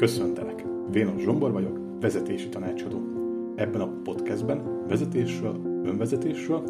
[0.00, 0.64] Köszöntelek!
[0.90, 3.02] Vénos Zsombor vagyok, vezetési tanácsadó.
[3.56, 6.62] Ebben a podcastben vezetésről, önvezetésről,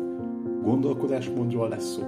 [0.63, 2.03] gondolkodásmódról lesz szó.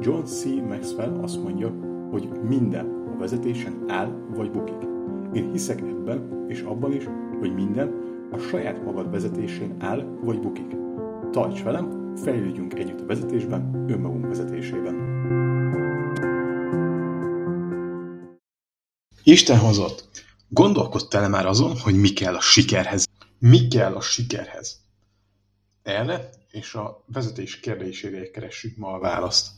[0.00, 0.44] John C.
[0.44, 1.74] Maxwell azt mondja,
[2.10, 4.88] hogy minden a vezetésen áll vagy bukik.
[5.32, 7.08] Én hiszek ebben és abban is,
[7.38, 7.92] hogy minden
[8.32, 10.76] a saját magad vezetésén áll vagy bukik.
[11.30, 14.94] Tarts velem, fejlődjünk együtt a vezetésben, önmagunk vezetésében.
[19.22, 20.25] Isten hozott!
[20.48, 23.08] Gondolkodtál-e már azon, hogy mi kell a sikerhez?
[23.38, 24.80] Mi kell a sikerhez?
[25.82, 29.50] Erre és a vezetés kérdésére keressük ma a választ.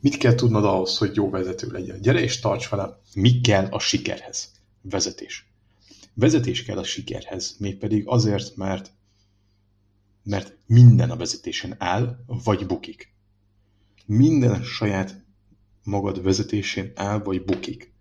[0.00, 2.00] Mit kell tudnod ahhoz, hogy jó vezető legyen?
[2.00, 2.96] Gyere és tarts velem!
[3.14, 4.52] Mi kell a sikerhez?
[4.82, 5.48] Vezetés.
[6.14, 8.92] Vezetés kell a sikerhez, mégpedig azért, mert
[10.22, 13.14] mert minden a vezetésen áll, vagy bukik.
[14.06, 15.24] Minden saját
[15.82, 17.92] magad vezetésén áll, vagy bukik.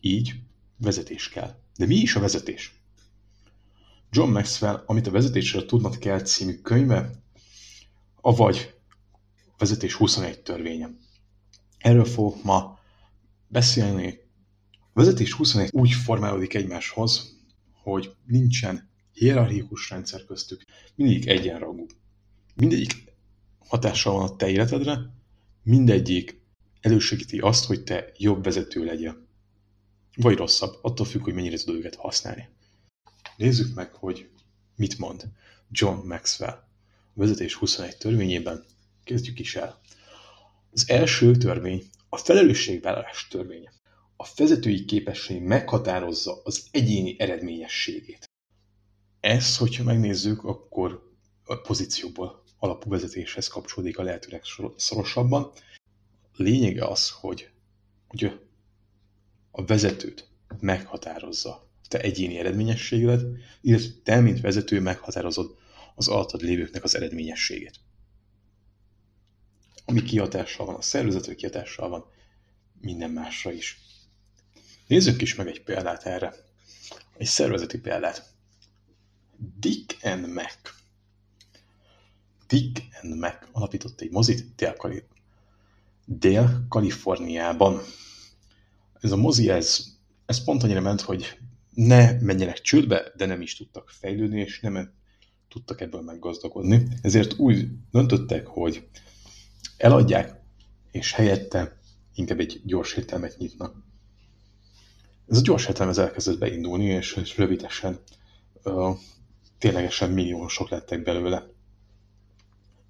[0.00, 0.34] Így
[0.78, 1.54] vezetés kell.
[1.76, 2.82] De mi is a vezetés?
[4.10, 7.10] John Maxwell, amit a vezetésről tudnod kell című könyve,
[8.20, 8.74] avagy
[9.58, 10.90] vezetés 21 törvénye.
[11.78, 12.78] Erről fogok ma
[13.48, 14.18] beszélni.
[14.92, 17.36] A vezetés 21 úgy formálódik egymáshoz,
[17.82, 21.86] hogy nincsen hierarchikus rendszer köztük, mindegyik egyenrangú.
[22.54, 22.92] Mindegyik
[23.58, 24.98] hatással van a te életedre,
[25.62, 26.40] mindegyik
[26.80, 29.27] elősegíti azt, hogy te jobb vezető legyen.
[30.20, 32.48] Vagy rosszabb, attól függ, hogy mennyire tudod őket használni.
[33.36, 34.28] Nézzük meg, hogy
[34.76, 35.24] mit mond
[35.70, 38.64] John Maxwell a vezetés 21 törvényében.
[39.04, 39.80] Kezdjük is el.
[40.72, 43.72] Az első törvény a felelősségvállalás törvénye.
[44.16, 48.30] A vezetői képesség meghatározza az egyéni eredményességét.
[49.20, 51.12] Ez, hogyha megnézzük, akkor
[51.44, 54.42] a pozícióból alapú vezetéshez kapcsolódik a lehetőleg
[54.76, 55.52] szorosabban.
[56.36, 57.50] Lényege az, hogy,
[58.08, 58.47] hogy
[59.50, 60.28] a vezetőt
[60.60, 63.24] meghatározza te egyéni eredményességedet,
[63.60, 65.56] illetve te, mint vezető meghatározod
[65.94, 67.80] az alattad lévőknek az eredményességét.
[69.84, 72.04] Ami kihatással van a szervezetre, kihatással van
[72.80, 73.80] minden másra is.
[74.86, 76.34] Nézzük is meg egy példát erre.
[77.16, 78.32] Egy szervezeti példát.
[79.58, 80.54] Dick and Mac.
[82.46, 84.44] Dick and Mac alapított egy mozit
[86.04, 87.80] Dél-Kaliforniában.
[89.00, 89.86] Ez a mozi, ez,
[90.26, 91.38] ez pont annyira ment, hogy
[91.74, 94.92] ne menjenek csődbe, de nem is tudtak fejlődni, és nem
[95.48, 96.88] tudtak ebből meggazdagodni.
[97.02, 98.88] Ezért úgy döntöttek, hogy
[99.76, 100.40] eladják,
[100.90, 101.80] és helyette
[102.14, 103.74] inkább egy gyors éttermet nyitnak.
[105.28, 107.98] Ez a gyors étterem elkezdett beindulni, és rövidesen
[108.64, 108.96] uh,
[109.58, 111.46] ténylegesen milliósok lettek belőle.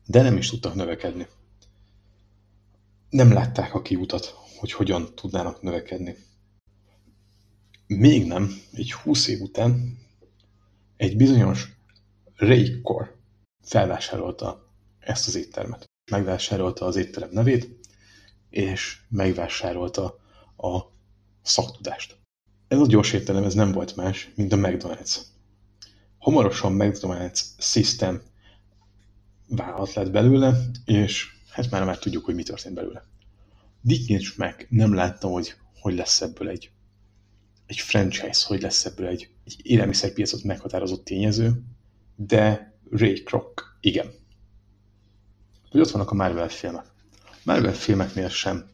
[0.07, 1.27] De nem is tudtak növekedni.
[3.11, 6.17] Nem látták a kiutat, hogy hogyan tudnának növekedni.
[7.87, 9.99] Még nem, egy 20 év után
[10.97, 11.77] egy bizonyos
[12.37, 13.17] Raycor
[13.63, 15.85] felvásárolta ezt az éttermet.
[16.11, 17.79] Megvásárolta az étterem nevét,
[18.51, 20.05] és megvásárolta
[20.57, 20.81] a
[21.43, 22.17] szaktudást.
[22.69, 25.19] Ez a gyors étterem ez nem volt más, mint a McDonald's.
[26.19, 28.23] Hamarosan McDonald's System
[29.49, 30.55] vállalat lett belőle,
[30.85, 33.05] és hát már már tudjuk, hogy mi történt belőle.
[33.81, 36.71] Dick meg nem látta, hogy hogy lesz ebből egy,
[37.66, 41.62] egy franchise, hogy lesz ebből egy, egy élelmiszerpiacot meghatározott tényező,
[42.17, 44.11] de Ray Kroc igen.
[45.71, 46.87] Hogy ott vannak a Marvel filmek.
[47.44, 48.71] Marvel filmeknél sem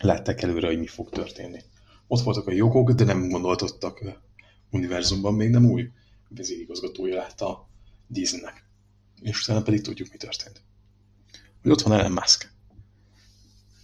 [0.00, 1.60] látták előre, hogy mi fog történni.
[2.06, 4.20] Ott voltak a jogok, de nem gondoltottak
[4.70, 5.90] univerzumban még nem új
[6.28, 7.68] vezérigazgatója lett a
[8.06, 8.64] Disneynek.
[9.20, 10.62] És utána pedig tudjuk, mi történt.
[11.62, 12.55] Hogy ott van Elon Musk.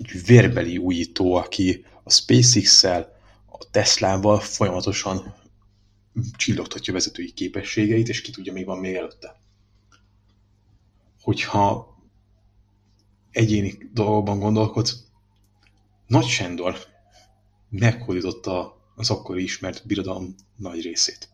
[0.02, 5.34] Egy vérbeli újító, aki a SpaceX-szel, a Teslával folyamatosan
[6.36, 9.40] csillogtatja vezetői képességeit, és ki tudja, mi van még előtte.
[11.20, 11.96] Hogyha
[13.30, 15.04] egyéni dolgokban gondolkodsz,
[16.06, 16.78] Nagy Sándor
[17.68, 21.28] meghódította az akkori ismert birodalom nagy részét.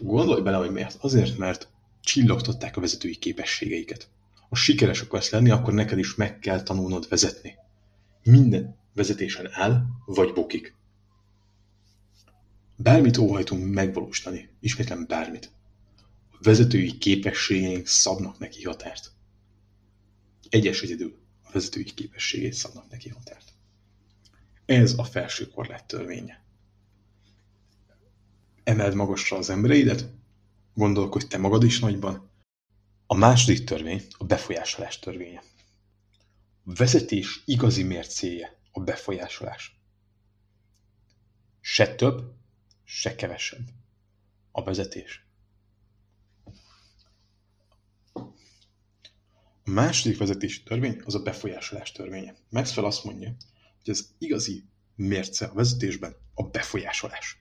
[0.00, 0.96] Gondolj bele, hogy miért.
[1.00, 1.68] Azért, mert
[2.00, 4.08] csillogtatták a vezetői képességeiket.
[4.48, 7.54] Ha sikeres akarsz lenni, akkor neked is meg kell tanulnod vezetni.
[8.22, 10.74] Minden vezetésen áll, vagy bukik.
[12.76, 15.50] Bármit óhajtunk megvalósítani, ismétlen bármit.
[16.30, 19.12] A vezetői képességeink szabnak neki határt.
[20.48, 23.52] Egyes egyedül a vezetői képességét szabnak neki határt.
[24.66, 26.44] Ez a felső korlát törvénye
[28.66, 30.08] emeld magasra az embereidet,
[30.74, 32.25] gondolkodj te magad is nagyban.
[33.08, 35.42] A második törvény a befolyásolás törvénye.
[36.64, 39.80] A vezetés igazi mércéje a befolyásolás.
[41.60, 42.34] Se több,
[42.84, 43.68] se kevesebb.
[44.50, 45.24] A vezetés.
[49.64, 52.34] A második vezetési törvény az a befolyásolás törvénye.
[52.48, 53.36] Maxwell azt mondja,
[53.84, 54.64] hogy az igazi
[54.94, 57.38] mérce a vezetésben a befolyásolás.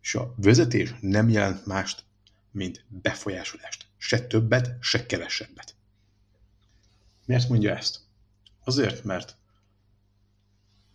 [0.00, 2.04] És a vezetés nem jelent mást,
[2.50, 3.86] mint befolyásolást.
[4.06, 5.74] Se többet, se kevesebbet.
[7.24, 8.00] Miért mondja ezt?
[8.64, 9.36] Azért, mert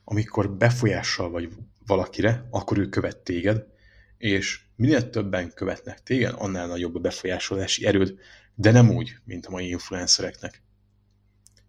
[0.04, 1.50] amikor befolyással vagy
[1.86, 3.66] valakire, akkor ő követ téged,
[4.18, 8.20] és minél többen követnek téged, annál nagyobb a befolyásolási erőd,
[8.56, 10.64] de nem úgy, mint a mai influencereknek.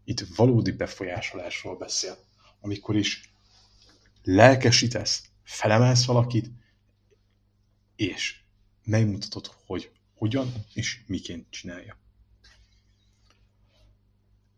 [0.04, 2.16] Itt valódi befolyásolásról beszél,
[2.60, 3.34] amikor is
[4.22, 6.50] lelkesítesz, felemelsz valakit,
[7.96, 8.40] és
[8.84, 9.92] megmutatod, hogy
[10.22, 11.96] hogyan és miként csinálja.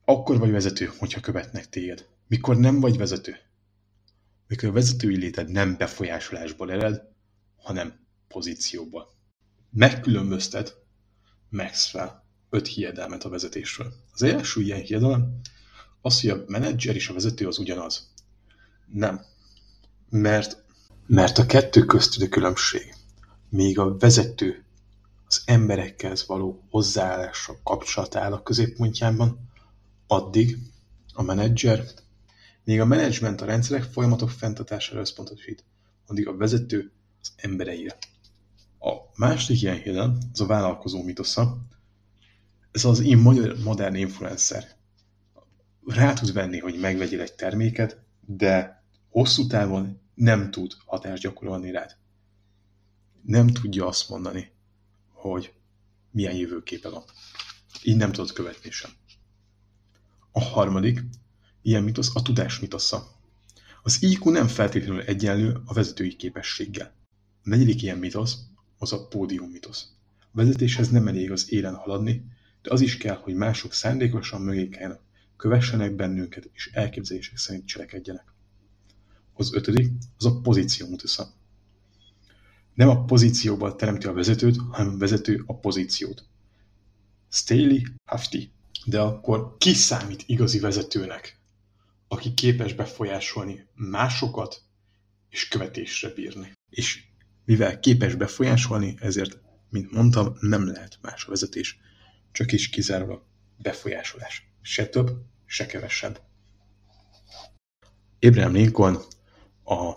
[0.04, 2.08] Akkor vagy vezető, hogyha követnek téged.
[2.26, 3.36] Mikor nem vagy vezető?
[4.46, 7.02] Mikor a vezetői léted nem befolyásolásból ered,
[7.56, 9.14] hanem pozícióból.
[9.70, 10.76] Megkülönböztet
[11.48, 13.92] Maxwell öt hiedelmet a vezetésről.
[14.12, 15.40] Az első ilyen hiedelem
[16.00, 18.12] az, hogy a menedzser és a vezető az ugyanaz.
[18.86, 19.24] Nem.
[20.10, 20.64] Mert,
[21.06, 22.94] mert a kettő közti különbség.
[23.48, 24.63] Még a vezető
[25.34, 29.50] az emberekkel való hozzáállása kapcsolat áll a középpontjában,
[30.06, 30.58] addig
[31.12, 31.84] a menedzser,
[32.64, 35.64] még a menedzsment a rendszerek folyamatok fenntartására összpontosít,
[36.06, 37.98] addig a vezető az embereire.
[38.78, 41.58] A második ilyen híren az a vállalkozó mitosza.
[42.70, 43.18] Ez az én
[43.64, 44.64] modern influencer.
[45.86, 51.96] Rá tud venni, hogy megvegyél egy terméket, de hosszú távon nem tud hatást gyakorolni rád.
[53.22, 54.53] Nem tudja azt mondani,
[55.28, 55.52] hogy
[56.10, 57.02] milyen jövőképe van.
[57.82, 58.90] Így nem tudod követni sem.
[60.32, 61.04] A harmadik
[61.62, 63.06] ilyen mitosz a tudás mitosza.
[63.82, 66.94] Az IQ nem feltétlenül egyenlő a vezetői képességgel.
[67.42, 68.38] A negyedik ilyen mitosz
[68.78, 69.88] az a pódium mitosz.
[70.20, 72.24] A vezetéshez nem elég az élen haladni,
[72.62, 75.00] de az is kell, hogy mások szándékosan mögé kellene,
[75.36, 78.34] kövessenek bennünket és elképzelések szerint cselekedjenek.
[79.34, 81.34] Az ötödik az a pozíció mitosza.
[82.74, 86.24] Nem a pozícióval teremti a vezetőt, hanem a vezető a pozíciót.
[87.28, 88.52] Staley Hafti
[88.84, 91.38] de akkor ki számít igazi vezetőnek,
[92.08, 94.62] aki képes befolyásolni másokat
[95.30, 96.52] és követésre bírni?
[96.70, 97.04] És
[97.44, 99.38] mivel képes befolyásolni, ezért,
[99.70, 101.78] mint mondtam, nem lehet más a vezetés,
[102.32, 103.22] csak is kizárólag
[103.56, 104.48] befolyásolás.
[104.62, 105.10] Se több,
[105.46, 106.20] se kevesebb.
[108.20, 108.98] Abraham Lincoln
[109.64, 109.92] a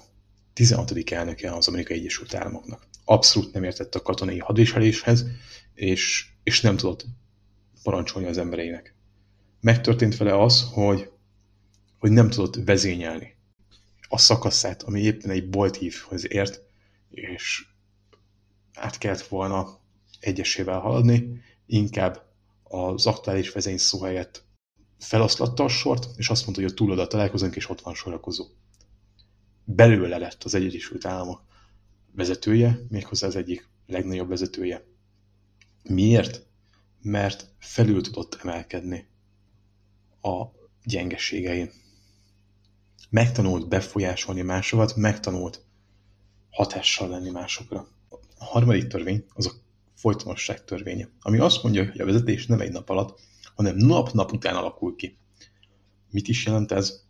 [0.57, 1.11] 16.
[1.11, 2.87] elnöke az Amerikai Egyesült Államoknak.
[3.05, 5.25] Abszolút nem értett a katonai hadviseléshez,
[5.73, 7.05] és, és nem tudott
[7.83, 8.95] parancsolni az embereinek.
[9.61, 11.09] Megtörtént vele az, hogy,
[11.97, 13.35] hogy nem tudott vezényelni
[14.09, 16.61] a szakaszát, ami éppen egy bolthívhoz ért,
[17.09, 17.65] és
[18.73, 19.79] át kellett volna
[20.19, 22.21] egyesével haladni, inkább
[22.63, 24.45] az aktuális vezény szó helyett
[24.99, 28.45] feloszlatta a sort, és azt mondta, hogy a túloda találkozunk, és ott van sorakozó.
[29.69, 31.41] Belőle lett az Egyesült Államok
[32.11, 34.85] vezetője, méghozzá az egyik legnagyobb vezetője.
[35.83, 36.47] Miért?
[37.07, 39.07] mert felül tudott emelkedni
[40.21, 40.45] a
[40.83, 41.71] gyengeségein.
[43.09, 45.65] Megtanult befolyásolni másokat, megtanult
[46.49, 47.87] hatással lenni másokra.
[48.37, 49.51] A harmadik törvény az a
[49.93, 53.19] folytonosság törvénye, ami azt mondja, hogy a vezetés nem egy nap alatt,
[53.55, 55.17] hanem nap-nap után alakul ki.
[56.11, 57.03] Mit is jelent ez?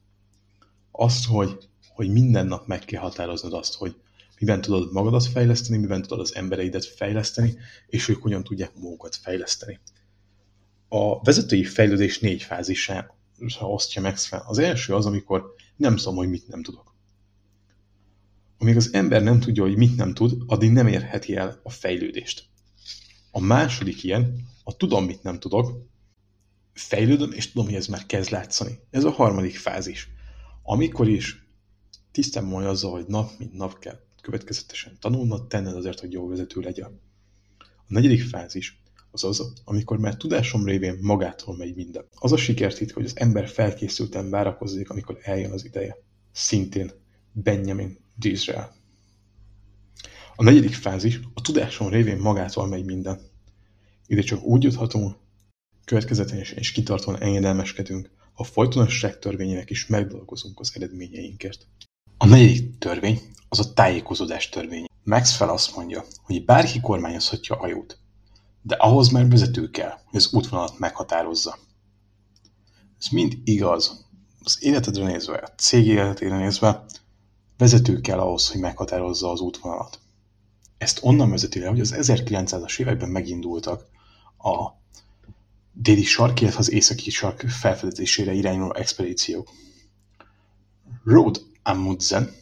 [0.92, 3.96] Azt, hogy, hogy minden nap meg kell határoznod azt, hogy
[4.40, 9.80] miben tudod magadat fejleszteni, miben tudod az embereidet fejleszteni, és ők hogyan tudják magukat fejleszteni.
[10.90, 13.12] A vezetői fejlődés négy fázisá
[13.60, 14.44] osztja meg fel.
[14.48, 16.96] Az első az, amikor nem tudom, hogy mit nem tudok.
[18.58, 22.46] Amíg az ember nem tudja, hogy mit nem tud, addig nem érheti el a fejlődést.
[23.32, 25.88] A második ilyen, a tudom, mit nem tudok,
[26.74, 28.80] fejlődöm, és tudom, hogy ez már kezd látszani.
[28.90, 30.10] Ez a harmadik fázis.
[30.64, 31.47] Amikor is
[32.18, 36.62] tisztán van azzal, hogy nap mint nap kell következetesen tanulnod, tenned azért, hogy jó vezető
[36.62, 37.00] legyen.
[37.60, 38.82] A negyedik fázis
[39.12, 42.06] az az, amikor már tudásom révén magától megy minden.
[42.16, 45.98] Az a sikertit, hogy az ember felkészülten várakozik, amikor eljön az ideje.
[46.32, 46.92] Szintén
[47.32, 48.76] Benjamin Disrael.
[50.36, 53.20] A negyedik fázis, a tudásom révén magától megy minden.
[54.08, 55.16] Ide csak úgy juthatunk,
[55.86, 61.68] következetesen és kitartóan engedelmeskedünk, ha folytonosság törvényének is megdolgozunk az eredményeinkért.
[62.18, 64.86] A negyedik törvény az a tájékozódás törvény.
[65.04, 68.00] Maxwell azt mondja, hogy bárki kormányozhatja a hajót,
[68.62, 71.58] de ahhoz már vezető kell, hogy az útvonalat meghatározza.
[73.00, 74.06] Ez mind igaz.
[74.44, 76.86] Az életedre nézve, a cég életére nézve,
[77.58, 80.00] Vezető kell ahhoz, hogy meghatározza az útvonalat.
[80.78, 83.86] Ezt onnan vezeti le, hogy az 1900-as években megindultak
[84.38, 84.70] a
[85.74, 89.50] déli sark, illetve az északi sark felfedezésére irányuló expedíciók.
[91.04, 92.36] Road Amundsen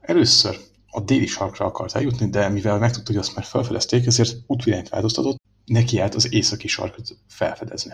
[0.00, 0.58] először
[0.90, 5.40] a déli sarkra akart eljutni, de mivel megtudta, hogy azt már felfedezték, ezért útvilányt változtatott,
[5.64, 7.92] neki állt az északi sarkot felfedezni.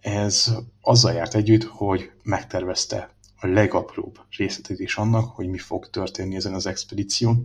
[0.00, 6.36] Ez azzal járt együtt, hogy megtervezte a legapróbb részletét is annak, hogy mi fog történni
[6.36, 7.44] ezen az expedíción.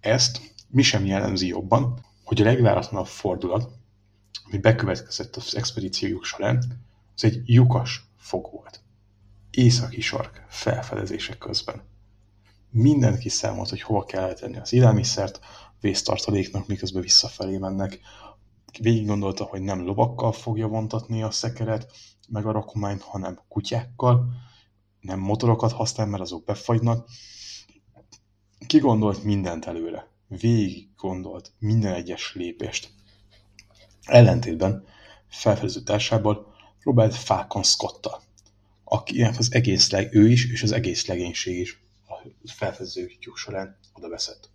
[0.00, 3.70] Ezt mi sem jellemzi jobban, hogy a legváratlanabb fordulat,
[4.44, 8.82] ami bekövetkezett az expedíciójuk során, az egy lyukas fog volt.
[9.50, 11.82] Északi sark felfedezések közben.
[12.70, 15.40] Mindent kiszámolt, hogy hova kell tenni az élelmiszert,
[15.80, 18.00] vésztartaléknak, miközben visszafelé mennek.
[18.80, 21.92] Végig gondolta, hogy nem lovakkal fogja vontatni a szekeret,
[22.28, 24.28] meg a rakományt, hanem kutyákkal,
[25.00, 27.08] nem motorokat használ, mert azok befagynak.
[28.66, 30.10] Ki gondolt mindent előre.
[30.28, 32.90] Végig gondolt minden egyes lépést.
[34.02, 34.84] Ellentétben
[35.28, 38.22] felfedező társából Robert Falcon Scotta,
[38.88, 42.14] akinek az egész leg, ő is, és az egész legénység is a
[42.44, 44.50] felfedezőjük során oda veszett.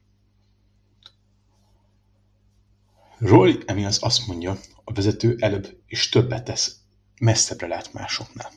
[3.17, 6.75] Roy Emians azt mondja, a vezető előbb és többet tesz,
[7.19, 8.51] messzebbre lát másoknál.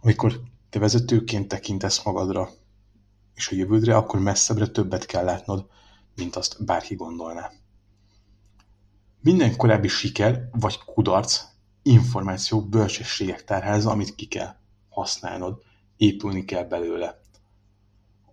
[0.00, 2.50] Amikor te vezetőként tekintesz magadra
[3.34, 5.66] és a jövődre, akkor messzebbre többet kell látnod,
[6.16, 7.52] mint azt bárki gondolná.
[9.20, 11.42] Minden korábbi siker vagy kudarc
[11.82, 14.59] információ, bölcsességek tárháza, amit ki kell
[14.90, 15.62] használnod,
[15.96, 17.20] épülni kell belőle.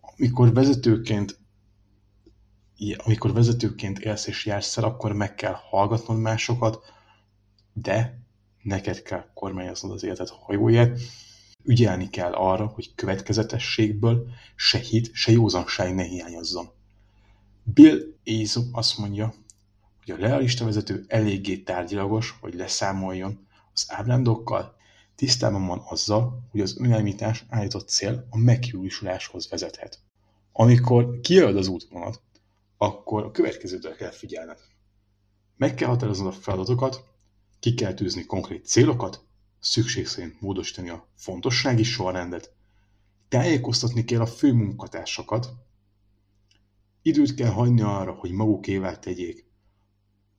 [0.01, 1.39] Amikor vezetőként
[2.97, 6.79] amikor vezetőként élsz és jársz el, akkor meg kell hallgatnod másokat,
[7.73, 8.19] de
[8.61, 10.99] neked kell kormányoznod az életed hajóját,
[11.63, 16.69] ügyelni kell arra, hogy következetességből se hit, se józanság ne hiányozzon.
[17.63, 19.33] Bill Ézo azt mondja,
[20.05, 24.76] hogy a realista vezető eléggé tárgyalagos, hogy leszámoljon az ábrándokkal,
[25.17, 29.99] tisztában van azzal, hogy az önelmítás állított cél a megjósuláshoz vezethet.
[30.51, 32.21] Amikor kijelöd az útvonalat,
[32.77, 34.59] akkor a következőtre kell figyelned.
[35.55, 37.03] Meg kell határoznod a feladatokat,
[37.59, 39.25] ki kell tűzni konkrét célokat,
[39.59, 42.51] szükség szerint módosítani a fontossági sorrendet,
[43.27, 45.53] tájékoztatni kell a fő munkatársakat,
[47.01, 49.45] időt kell hagyni arra, hogy magukével tegyék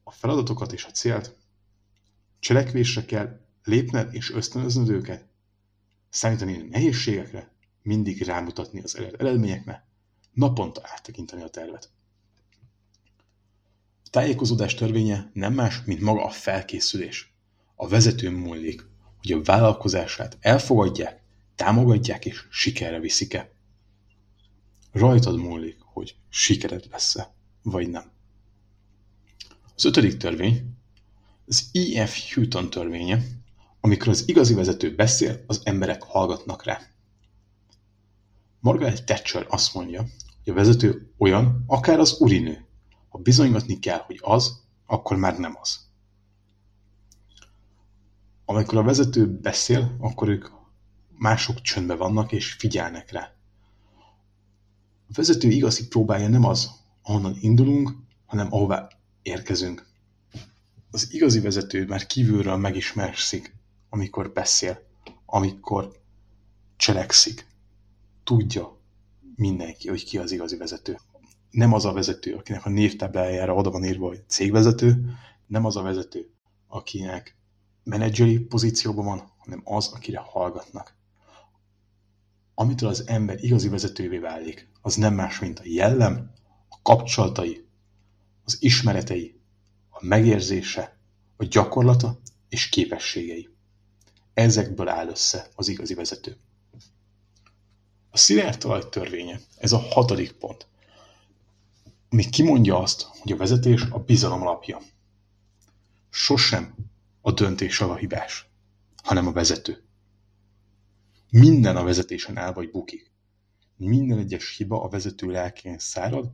[0.03, 1.37] a feladatokat és a célt,
[2.39, 5.27] cselekvésre kell lépned és ösztönöznöd őket,
[6.11, 9.87] számítani nehézségekre, mindig rámutatni az eredményekre,
[10.33, 11.91] naponta áttekinteni a tervet.
[14.05, 17.33] A tájékozódás törvénye nem más, mint maga a felkészülés.
[17.75, 18.87] A vezetőn múlik,
[19.21, 21.23] hogy a vállalkozását elfogadják,
[21.55, 23.53] támogatják és sikerre viszik-e.
[24.93, 28.11] Rajtad múlik, hogy sikered lesz-e, vagy nem.
[29.75, 30.77] Az ötödik törvény
[31.47, 32.35] az E.F.
[32.35, 33.23] Houghton törvénye,
[33.89, 36.81] amikor az igazi vezető beszél, az emberek hallgatnak rá.
[38.61, 40.01] Margaret Thatcher azt mondja,
[40.45, 42.67] hogy a vezető olyan, akár az urinő.
[43.09, 45.87] Ha bizonygatni kell, hogy az, akkor már nem az.
[48.45, 50.49] Amikor a vezető beszél, akkor ők
[51.09, 53.33] mások csöndbe vannak és figyelnek rá.
[55.09, 56.71] A vezető igazi próbája nem az,
[57.03, 57.93] ahonnan indulunk,
[58.27, 58.89] hanem ahová
[59.23, 59.87] érkezünk.
[60.91, 63.58] Az igazi vezető már kívülről megismerszik,
[63.89, 64.87] amikor beszél,
[65.27, 66.01] amikor
[66.77, 67.47] cselekszik.
[68.25, 68.79] Tudja
[69.37, 70.99] mindenki, hogy ki az igazi vezető.
[71.51, 75.17] Nem az a vezető, akinek a névtáblájára oda van írva, hogy cégvezető,
[75.47, 76.31] nem az a vezető,
[76.67, 77.37] akinek
[77.85, 80.97] menedzseri pozícióban van, hanem az, akire hallgatnak.
[82.55, 86.33] Amitől az ember igazi vezetővé válik, az nem más, mint a jellem,
[86.69, 87.67] a kapcsolatai,
[88.45, 89.41] az ismeretei,
[89.91, 90.99] a megérzése,
[91.37, 93.49] a gyakorlata és képességei.
[94.39, 96.37] Ezekből áll össze az igazi vezető.
[98.11, 100.67] A szilárd törvénye, ez a hatodik pont,
[102.09, 104.81] ami kimondja azt, hogy a vezetés a bizalom alapja.
[106.11, 106.75] Sosem
[107.21, 108.49] a döntés a hibás,
[109.03, 109.83] hanem a vezető.
[111.31, 113.13] Minden a vezetésen áll vagy bukik.
[113.77, 116.33] Minden egyes hiba a vezető lelkén szárad,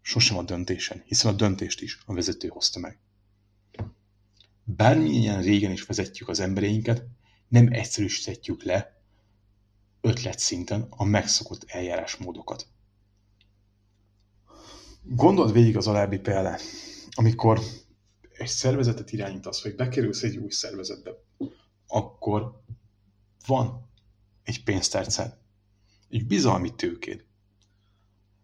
[0.00, 2.98] sosem a döntésen, hiszen a döntést is a vezető hozta meg.
[4.64, 7.04] Bármilyen régen is vezetjük az embereinket,
[7.52, 9.00] nem egyszerűsíthetjük le
[10.00, 12.66] ötlet szinten a megszokott eljárásmódokat.
[15.02, 16.60] Gondold végig az alábbi példát,
[17.10, 17.60] amikor
[18.32, 21.10] egy szervezetet irányítasz, vagy bekerülsz egy új szervezetbe,
[21.86, 22.62] akkor
[23.46, 23.90] van
[24.42, 25.36] egy pénztárcád,
[26.08, 27.24] egy bizalmi tőkéd.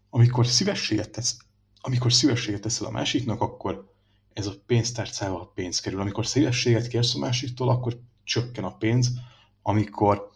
[0.09, 1.37] Amikor szívességet, tesz,
[1.81, 3.93] amikor szívességet teszel a másiknak, akkor
[4.33, 6.01] ez a pénztárcával pénz kerül.
[6.01, 9.11] Amikor szívességet kérsz a másiktól, akkor csökken a pénz.
[9.61, 10.29] Amikor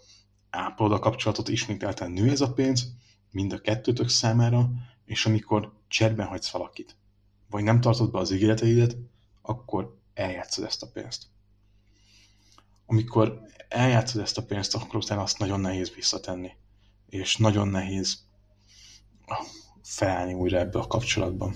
[0.49, 2.93] ápolod a kapcsolatot, ismételten nő ez a pénz,
[3.31, 4.69] mind a kettőtök számára,
[5.05, 6.95] és amikor cserben hagysz valakit,
[7.49, 8.97] vagy nem tartod be az ígéreteidet,
[9.41, 11.23] akkor eljátszod ezt a pénzt.
[12.85, 16.51] Amikor eljátszod ezt a pénzt, akkor utána azt nagyon nehéz visszatenni.
[17.09, 18.25] És nagyon nehéz
[19.81, 21.55] felállni újra ebbe a kapcsolatban.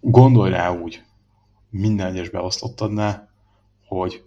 [0.00, 1.02] Gondolj rá úgy,
[1.70, 3.33] minden egyes beosztottadnál,
[3.98, 4.24] hogy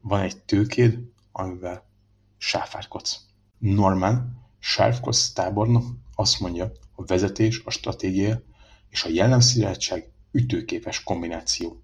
[0.00, 0.98] van egy tőkéd,
[1.32, 1.88] amivel
[2.36, 3.20] sáfárkodsz.
[3.58, 5.84] Norman, sárfkodsz tábornok
[6.14, 8.42] azt mondja, a vezetés, a stratégia
[8.88, 11.82] és a jellemszirátság ütőképes kombináció.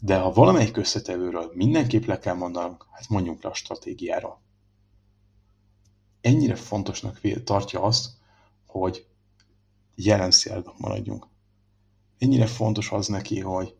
[0.00, 4.40] De ha valamelyik összetevőről mindenképp le kell mondanunk, hát mondjunk le a stratégiára.
[6.20, 8.10] Ennyire fontosnak tartja azt,
[8.66, 9.06] hogy
[9.94, 11.26] jelenszélben maradjunk.
[12.18, 13.76] Ennyire fontos az neki, hogy,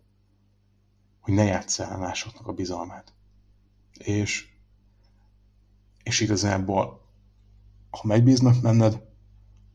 [1.23, 3.15] hogy ne játsz el másoknak a bizalmát.
[3.99, 4.49] És,
[6.03, 7.09] és igazából,
[7.91, 9.11] ha megbíznak benned,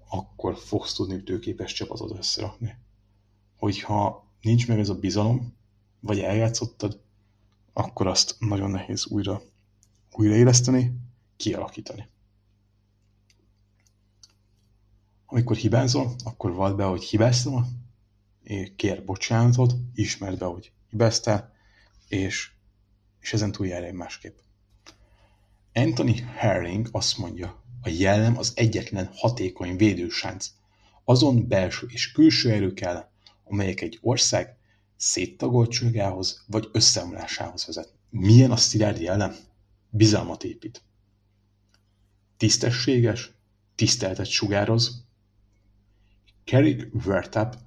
[0.10, 2.78] akkor fogsz tudni tőképes csapatot összerakni.
[3.58, 5.54] Hogyha nincs meg ez a bizalom,
[6.00, 7.02] vagy eljátszottad,
[7.74, 9.42] akkor azt nagyon nehéz újra
[10.12, 11.00] újraéleszteni,
[11.36, 12.08] kialakítani.
[15.26, 17.66] Amikor hibázol, akkor vald be, hogy hibáztam,
[18.76, 21.54] kér bocsánatot, ismerd be, hogy hibáztál,
[22.08, 22.52] és,
[23.20, 24.38] és ezen túljárj másképp.
[25.74, 30.50] Anthony Herring azt mondja, a jellem az egyetlen hatékony védősánc
[31.04, 33.10] azon belső és külső erők ellen,
[33.44, 34.58] amelyek egy ország
[34.96, 37.94] széttagoltságához vagy összeomlásához vezet.
[38.10, 39.36] Milyen a szilárd jellem?
[39.90, 40.82] Bizalmat épít.
[42.38, 43.32] Tisztességes,
[43.76, 45.06] tiszteltet sugároz.
[46.44, 47.58] Kerry Vertap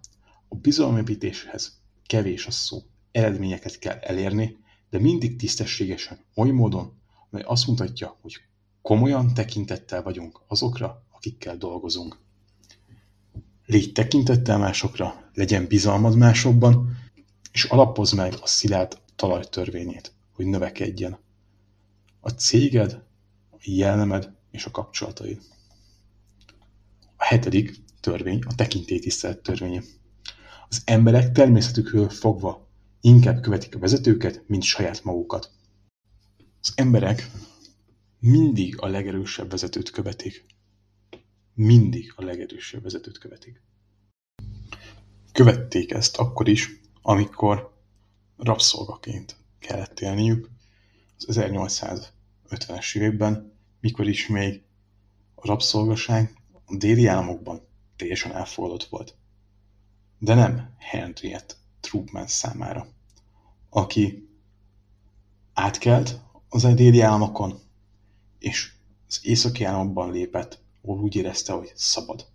[0.49, 2.90] a bizalomépítéshez kevés a szó.
[3.13, 4.57] Eredményeket kell elérni,
[4.91, 6.93] de mindig tisztességesen, oly módon,
[7.31, 8.41] amely azt mutatja, hogy
[8.83, 12.19] komolyan tekintettel vagyunk azokra, akikkel dolgozunk.
[13.67, 16.97] Légy tekintettel másokra, legyen bizalmad másokban,
[17.53, 21.19] és alapozd meg a szilárd talajtörvényét, hogy növekedjen.
[22.21, 23.03] A céged,
[23.51, 25.41] a jellemed és a kapcsolataid.
[27.17, 29.83] A hetedik törvény a tekintélytisztelet törvénye.
[30.69, 32.70] Az emberek természetükről fogva
[33.01, 35.51] inkább követik a vezetőket, mint saját magukat.
[36.61, 37.31] Az emberek
[38.19, 40.45] mindig a legerősebb vezetőt követik.
[41.55, 43.63] Mindig a legerősebb vezetőt követik.
[45.33, 47.79] Követték ezt akkor is, amikor
[48.37, 50.51] rabszolgaként kellett élniük
[51.17, 54.63] az 1850-es években, mikor is még
[55.35, 56.35] a rabszolgaság
[56.65, 59.17] a déli államokban teljesen elfogadott volt.
[60.19, 62.87] De nem Henriette Trubman számára,
[63.69, 64.29] aki
[65.53, 67.61] átkelt az déli államokon,
[68.39, 68.73] és
[69.09, 72.27] az északi államokban lépett, ahol úgy érezte, hogy szabad.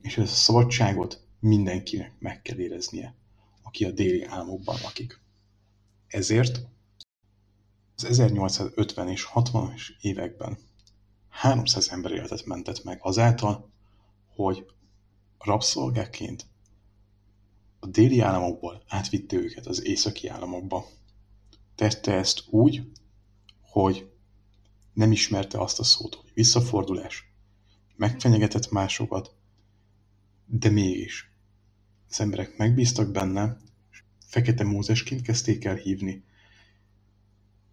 [0.00, 3.14] És ezt a szabadságot mindenkinek meg kell éreznie,
[3.62, 5.20] aki a déli államokban lakik.
[6.06, 6.68] Ezért
[7.96, 10.58] az 1850 és 60-as években
[11.28, 13.70] 300 ember életet mentett meg azáltal,
[14.34, 14.64] hogy
[15.38, 16.46] rabszolgáként
[17.80, 20.88] a déli államokból átvitte őket az északi államokba.
[21.74, 22.90] Tette ezt úgy,
[23.60, 24.10] hogy
[24.92, 27.32] nem ismerte azt a szót, hogy visszafordulás,
[27.96, 29.34] megfenyegetett másokat,
[30.46, 31.32] de mégis.
[32.08, 33.56] Az emberek megbíztak benne,
[34.26, 36.24] Fekete Mózesként kezdték el hívni,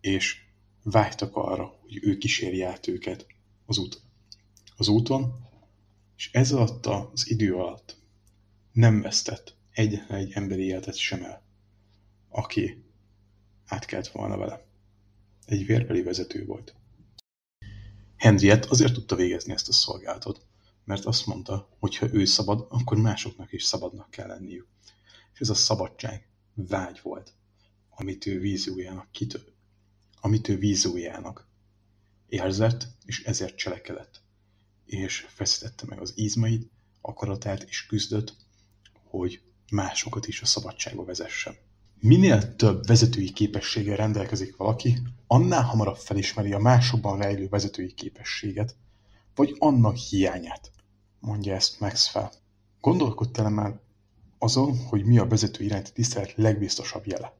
[0.02, 0.46] és
[0.84, 3.26] vágytak arra, hogy ő kísérje át őket
[3.66, 4.02] az, út,
[4.76, 5.48] az úton,
[6.18, 7.98] és ez alatt az idő alatt
[8.72, 11.44] nem vesztett egyetlen egy emberi életet sem el,
[12.30, 12.84] aki
[13.66, 14.66] átkelt volna vele.
[15.46, 16.76] Egy vérbeli vezető volt.
[18.16, 20.46] Henriette azért tudta végezni ezt a szolgálatot,
[20.84, 24.68] mert azt mondta, hogy ha ő szabad, akkor másoknak is szabadnak kell lenniük.
[25.34, 27.34] És ez a szabadság vágy volt,
[27.90, 29.44] amit ő víziójának kitő,
[30.22, 31.48] amit ő víziójának
[32.28, 34.22] érzett, és ezért cselekedett.
[34.86, 38.36] És feszítette meg az izmait, akaratát, és küzdött,
[39.04, 41.56] hogy másokat is a szabadságba vezessen.
[42.00, 48.76] Minél több vezetői képességgel rendelkezik valaki, annál hamarabb felismeri a másokban rejlő vezetői képességet,
[49.36, 50.72] vagy annak hiányát,
[51.20, 52.32] mondja ezt Max fel.
[52.82, 53.80] Gondolkodtál már
[54.38, 57.36] azon, hogy mi a vezető iránti tisztelet legbiztosabb jele?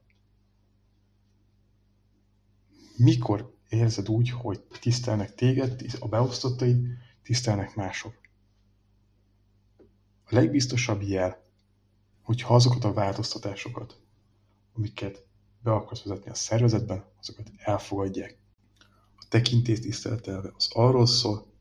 [2.96, 6.86] Mikor érzed úgy, hogy tisztelnek téged, a beosztottaid,
[7.22, 8.14] tisztelnek mások.
[10.24, 11.47] A legbiztosabb jel,
[12.28, 14.00] hogyha azokat a változtatásokat,
[14.76, 15.24] amiket
[15.62, 18.38] be akarsz vezetni a szervezetben, azokat elfogadják.
[19.16, 21.52] A tekintély tiszteletelve az arról szól,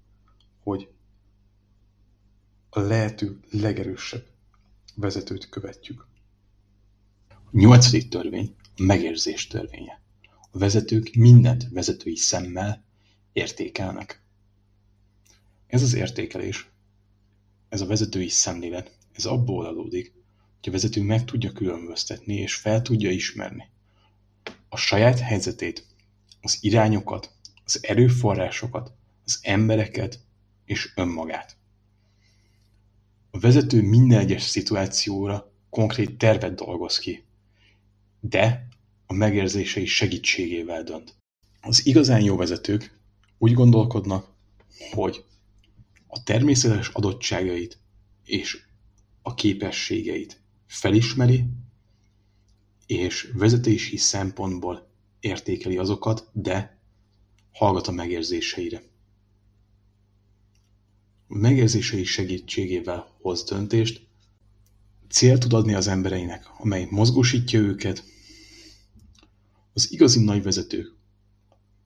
[0.63, 0.89] hogy
[2.69, 4.25] a lehető legerősebb
[4.95, 6.07] vezetőt követjük.
[7.29, 10.01] A nyolcadik törvény a megérzés törvénye.
[10.51, 12.83] A vezetők mindent vezetői szemmel
[13.33, 14.23] értékelnek.
[15.67, 16.69] Ez az értékelés,
[17.69, 20.15] ez a vezetői szemlélet, ez abból adódik,
[20.71, 23.69] vezető meg tudja különböztetni és fel tudja ismerni
[24.69, 25.85] a saját helyzetét,
[26.41, 27.31] az irányokat,
[27.65, 28.93] az erőforrásokat,
[29.25, 30.19] az embereket
[30.65, 31.57] és önmagát.
[33.31, 37.23] A vezető minden egyes szituációra konkrét tervet dolgoz ki,
[38.19, 38.67] de
[39.05, 41.15] a megérzései segítségével dönt.
[41.61, 42.99] Az igazán jó vezetők
[43.37, 44.33] úgy gondolkodnak,
[44.91, 45.23] hogy
[46.07, 47.79] a természetes adottságait
[48.25, 48.65] és
[49.21, 51.45] a képességeit felismeri,
[52.85, 56.79] és vezetési szempontból értékeli azokat, de
[57.51, 58.83] hallgat a megérzéseire.
[61.27, 64.07] A megérzései segítségével hoz döntést,
[65.09, 68.03] cél tud adni az embereinek, amely mozgósítja őket.
[69.73, 70.95] Az igazi nagy vezetők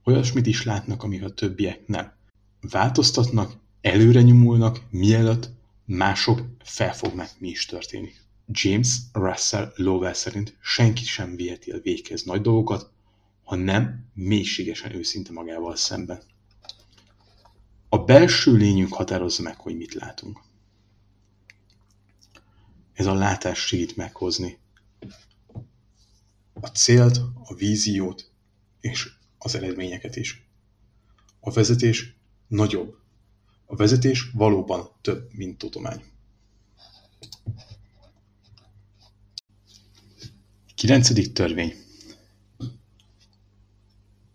[0.03, 2.13] olyasmit is látnak, amik a többiek nem.
[2.61, 5.49] Változtatnak, előre nyomulnak, mielőtt
[5.85, 8.21] mások felfognak, mi is történik.
[8.51, 12.91] James Russell Lowell szerint senki sem viheti el véghez nagy dolgokat,
[13.43, 16.21] ha nem mélységesen őszinte magával szemben.
[17.89, 20.39] A belső lényünk határozza meg, hogy mit látunk.
[22.93, 24.57] Ez a látás segít meghozni
[26.53, 28.31] a célt, a víziót
[28.79, 30.49] és az eredményeket is.
[31.39, 32.15] A vezetés
[32.47, 32.95] nagyobb.
[33.65, 36.10] A vezetés valóban több, mint tudomány.
[40.81, 41.33] 9.
[41.33, 41.73] törvény.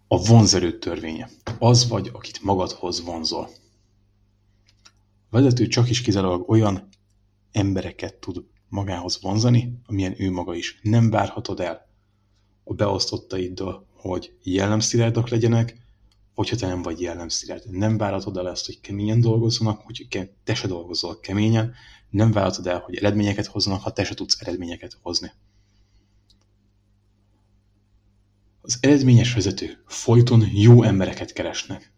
[0.08, 1.30] A vonzerő törvénye.
[1.58, 3.50] Az vagy, akit magadhoz vonzol.
[5.28, 6.88] A vezető csak is kizárólag olyan
[7.52, 10.78] embereket tud magához vonzani, amilyen ő maga is.
[10.82, 11.88] Nem várhatod el
[12.64, 15.76] a beosztottaiddal, hogy jellemszilárdak legyenek,
[16.34, 17.70] hogyha te nem vagy jellemszilárd.
[17.70, 20.08] Nem várhatod el ezt, hogy keményen dolgozzanak, hogy
[20.44, 21.74] te se dolgozol keményen,
[22.10, 25.32] nem várhatod el, hogy eredményeket hozzanak, ha te se tudsz eredményeket hozni.
[28.66, 31.92] Az eredményes vezető folyton jó embereket keresnek.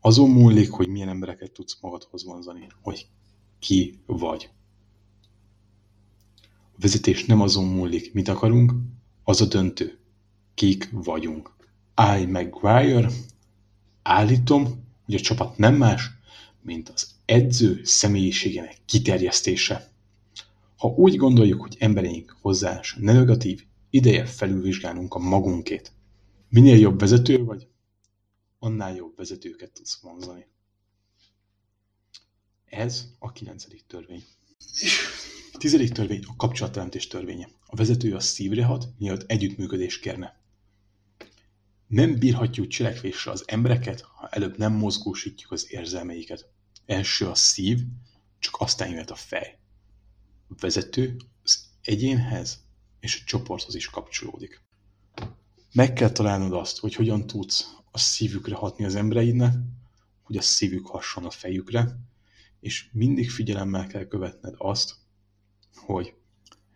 [0.00, 3.06] Azon múlik, hogy milyen embereket tudsz magadhoz vonzani, hogy
[3.58, 4.50] ki vagy.
[6.72, 8.72] A vezetés nem azon múlik, mit akarunk,
[9.24, 9.98] az a döntő,
[10.54, 11.56] kik vagyunk.
[12.18, 12.24] I.
[12.24, 13.10] McGuire
[14.02, 16.10] állítom, hogy a csapat nem más,
[16.62, 19.90] mint az edző személyiségének kiterjesztése.
[20.76, 23.64] Ha úgy gondoljuk, hogy embereink hozzáállása negatív,
[23.96, 25.92] Ideje felülvizsgálnunk a magunkét.
[26.48, 27.68] Minél jobb vezető vagy,
[28.58, 30.46] annál jobb vezetőket tudsz vonzani.
[32.64, 34.24] Ez a kilencedik törvény.
[35.52, 37.48] A tizedik törvény a kapcsolatteremtés törvénye.
[37.66, 40.40] A vezető a szívre hat, mielőtt együttműködést kérne.
[41.86, 46.48] Nem bírhatjuk cselekvésre az embereket, ha előbb nem mozgósítjuk az érzelmeiket.
[46.86, 47.80] Első a szív,
[48.38, 49.58] csak aztán jöhet a fej.
[50.48, 52.64] A vezető az egyénhez
[53.00, 54.62] és a csoporthoz is kapcsolódik.
[55.72, 59.54] Meg kell találnod azt, hogy hogyan tudsz a szívükre hatni az embereidnek,
[60.22, 61.98] hogy a szívük hasson a fejükre,
[62.60, 64.94] és mindig figyelemmel kell követned azt,
[65.74, 66.14] hogy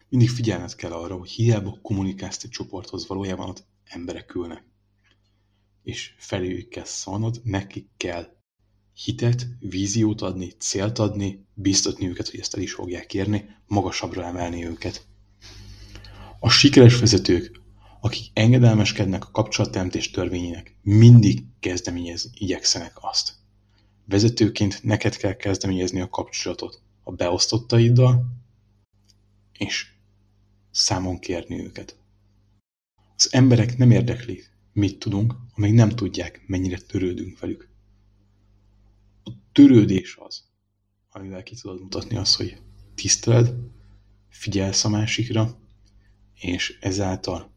[0.09, 4.65] mindig figyelned kell arra, hogy hiába kommunikálsz egy csoporthoz, valójában ott emberek ülnek.
[5.83, 8.37] És feléjük kell szólnod, nekik kell
[9.05, 14.67] hitet, víziót adni, célt adni, biztatni őket, hogy ezt el is fogják érni, magasabbra emelni
[14.67, 15.07] őket.
[16.43, 17.61] A sikeres vezetők,
[18.01, 23.35] akik engedelmeskednek a kapcsolatteremtés törvényének, mindig kezdeményez, igyekszenek azt.
[24.05, 28.25] Vezetőként neked kell kezdeményezni a kapcsolatot a beosztottaiddal,
[29.53, 29.87] és
[30.71, 31.99] számon kérni őket.
[33.17, 37.69] Az emberek nem érdekli, mit tudunk, amíg nem tudják, mennyire törődünk velük.
[39.25, 40.45] A törődés az,
[41.11, 42.61] amivel ki tudod mutatni azt, hogy
[42.95, 43.55] tiszteled,
[44.29, 45.59] figyelsz a másikra,
[46.41, 47.51] és ezáltal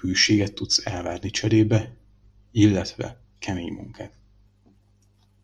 [0.00, 1.96] hűséget tudsz elvárni cserébe,
[2.50, 4.12] illetve kemény munkát.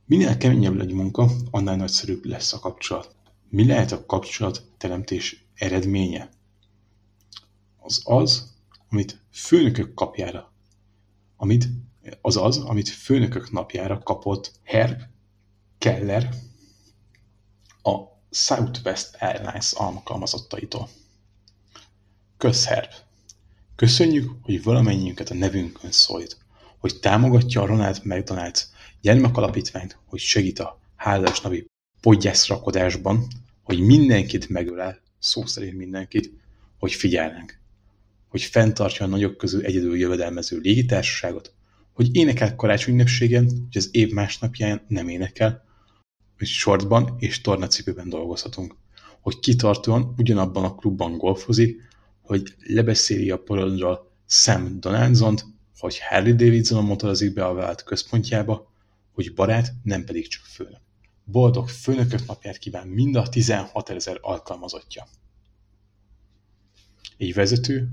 [0.05, 3.15] Minél keményebb egy munka, annál nagyszerűbb lesz a kapcsolat.
[3.49, 6.29] Mi lehet a kapcsolat teremtés eredménye?
[7.79, 8.55] Az az,
[8.89, 10.53] amit főnökök kapjára,
[11.37, 11.69] amit
[12.21, 15.01] azaz, amit főnökök napjára kapott Herb
[15.79, 16.35] Keller
[17.83, 17.99] a
[18.31, 20.89] Southwest Airlines alkalmazottaitól.
[22.39, 22.91] Közherb!
[23.77, 26.39] Köszönjük, hogy valamennyiünket a nevünkön szólít,
[26.79, 28.63] hogy támogatja a Ronald McDonald's
[29.01, 31.67] gyermekalapítványt, hogy segít a hálás napi
[32.01, 33.27] podgyászrakodásban,
[33.63, 36.33] hogy mindenkit megölel, szó szerint mindenkit,
[36.79, 37.61] hogy figyelnek,
[38.29, 41.55] hogy fenntartja a nagyok közül egyedül jövedelmező légitársaságot,
[41.93, 45.65] hogy énekel karácsony ünnepségen, hogy az év másnapján nem énekel,
[46.39, 48.77] hogy sortban és tornacipőben dolgozhatunk,
[49.21, 51.86] hogy kitartóan ugyanabban a klubban golfozik,
[52.27, 55.37] hogy lebeszéli a porondról Sam donaldson
[55.79, 58.73] hogy Harley Davidson motorozik be a vállalat központjába,
[59.13, 60.81] hogy barát, nem pedig csak főnök.
[61.25, 65.09] Boldog főnökök napját kíván mind a 16 ezer alkalmazottja.
[67.17, 67.89] Egy vezető,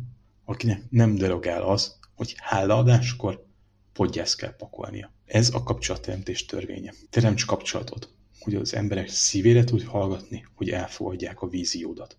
[0.46, 3.46] akinek nem derogál az, hogy hálaadáskor
[3.94, 5.14] podgyászt kell pakolnia.
[5.26, 6.94] Ez a kapcsolatteremtés törvénye.
[7.10, 12.18] Teremts kapcsolatot, hogy az emberek szívére tud hallgatni, hogy elfogadják a víziódat,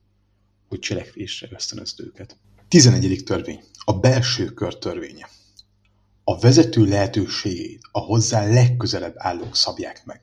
[0.68, 2.36] hogy cselekvésre ösztönözd őket.
[2.68, 3.22] 11.
[3.24, 3.64] törvény.
[3.84, 5.28] A belső kör törvénye.
[6.24, 10.22] A vezető lehetőségét a hozzá legközelebb állók szabják meg.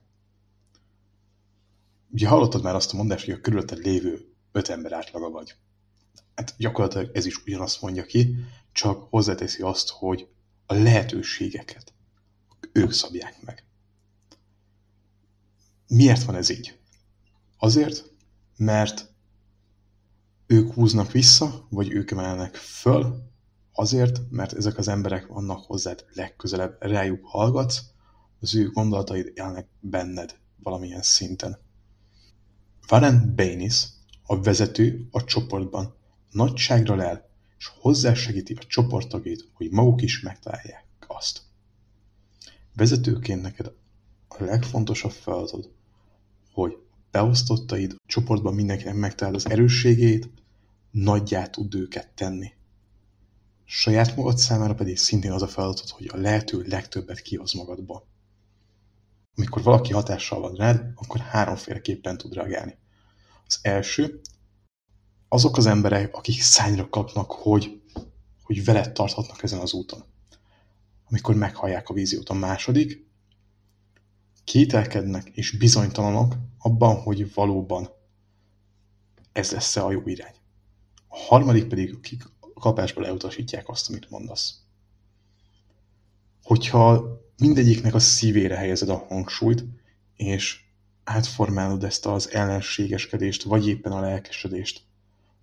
[2.10, 5.56] Ugye hallottad már azt a mondást, hogy a körülötted lévő öt ember átlaga vagy.
[6.36, 8.36] Hát gyakorlatilag ez is ugyanazt mondja ki,
[8.72, 10.28] csak hozzáteszi azt, hogy
[10.66, 11.94] a lehetőségeket
[12.72, 13.64] ők szabják meg.
[15.88, 16.80] Miért van ez így?
[17.58, 18.10] Azért,
[18.58, 19.11] mert
[20.52, 23.30] ők húznak vissza, vagy ők emelnek föl,
[23.74, 27.82] azért, mert ezek az emberek vannak hozzád legközelebb, rájuk hallgatsz,
[28.40, 31.60] az ő gondolataid élnek benned valamilyen szinten.
[32.90, 33.88] Warren Bainis,
[34.24, 35.96] a vezető a csoportban,
[36.32, 41.42] nagyságra lel, és hozzásegíti a csoporttagét, hogy maguk is megtalálják azt.
[42.76, 43.66] Vezetőként neked
[44.28, 45.72] a legfontosabb feladatod,
[46.54, 46.78] hogy
[47.12, 50.41] beosztottaid a csoportban mindenkinek megtaláld az erősségét,
[50.92, 52.54] nagyjá tud őket tenni.
[53.64, 58.08] Saját magad számára pedig szintén az a feladatod, hogy a lehető legtöbbet kihoz magadból.
[59.36, 62.78] Amikor valaki hatással van rád, akkor háromféleképpen tud reagálni.
[63.48, 64.22] Az első,
[65.28, 67.82] azok az emberek, akik szányra kapnak, hogy,
[68.44, 70.04] hogy veled tarthatnak ezen az úton.
[71.10, 72.30] Amikor meghallják a víziót.
[72.30, 73.10] A második,
[74.44, 77.90] kételkednek és bizonytalanok abban, hogy valóban
[79.32, 80.41] ez lesz a jó irány.
[81.14, 84.60] A harmadik pedig, akik kapásból elutasítják azt, amit mondasz.
[86.44, 89.64] Hogyha mindegyiknek a szívére helyezed a hangsúlyt,
[90.16, 90.60] és
[91.04, 94.82] átformálod ezt az ellenségeskedést, vagy éppen a lelkesedést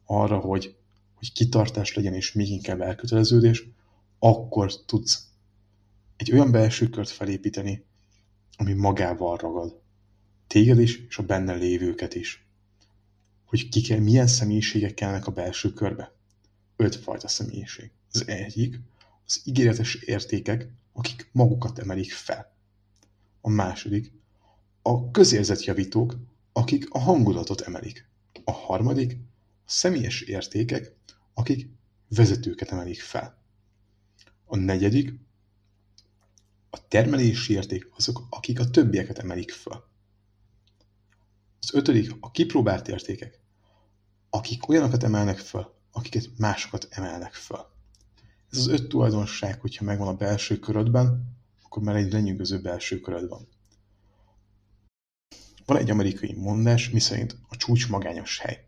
[0.04, 0.76] arra, hogy,
[1.14, 3.68] hogy kitartás legyen, és még inkább elköteleződés,
[4.18, 5.26] akkor tudsz
[6.16, 7.84] egy olyan belső kört felépíteni,
[8.56, 9.80] ami magával ragad.
[10.46, 12.47] Téged is, és a benne lévőket is.
[13.48, 16.12] Hogy ki kell, milyen személyiségek kellnek a belső körbe.
[16.76, 17.90] Ötfajta személyiség.
[18.12, 18.80] Az egyik,
[19.26, 22.54] az ígéretes értékek, akik magukat emelik fel.
[23.40, 24.12] A második,
[24.82, 26.16] a közérzetjavítók,
[26.52, 28.08] akik a hangulatot emelik.
[28.44, 29.16] A harmadik,
[29.66, 30.94] a személyes értékek,
[31.34, 31.68] akik
[32.08, 33.42] vezetőket emelik fel.
[34.44, 35.14] A negyedik,
[36.70, 39.87] a termelési érték azok, akik a többieket emelik fel.
[41.60, 43.40] Az ötödik, a kipróbált értékek,
[44.30, 47.70] akik olyanokat emelnek fel, akiket másokat emelnek fel.
[48.50, 53.28] Ez az öt tulajdonság, hogyha megvan a belső körödben, akkor már egy lenyűgöző belső köröd
[53.28, 53.48] van.
[55.66, 58.66] Van egy amerikai mondás, miszerint a csúcs magányos hely.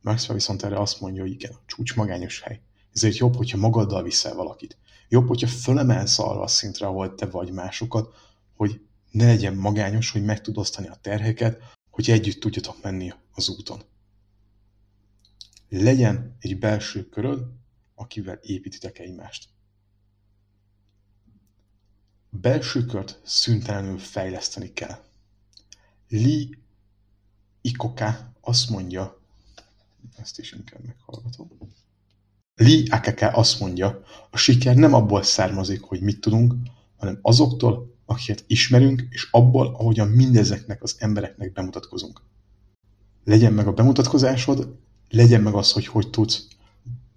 [0.00, 2.60] Maxwell viszont erre azt mondja, hogy igen, a csúcs magányos hely.
[2.92, 4.78] Ezért jobb, hogyha magaddal viszel valakit.
[5.08, 8.14] Jobb, hogyha fölemelsz arra a szintre, ahol te vagy másokat,
[8.56, 8.80] hogy
[9.10, 11.62] ne legyen magányos, hogy meg tud osztani a terheket,
[12.06, 13.82] hogy együtt tudjatok menni az úton.
[15.68, 17.44] Legyen egy belső köröd,
[17.94, 19.48] akivel építitek egymást.
[22.30, 25.04] A belső kört szüntelenül fejleszteni kell.
[26.08, 26.48] Lee
[27.60, 29.20] Ikoka azt mondja,
[30.16, 31.50] ezt is inkább meghallgatom.
[32.54, 36.54] Lee Akeke azt mondja, a siker nem abból származik, hogy mit tudunk,
[36.96, 42.22] hanem azoktól, akiket ismerünk, és abból, ahogyan mindezeknek az embereknek bemutatkozunk.
[43.24, 44.76] Legyen meg a bemutatkozásod,
[45.08, 46.46] legyen meg az, hogy hogy tudsz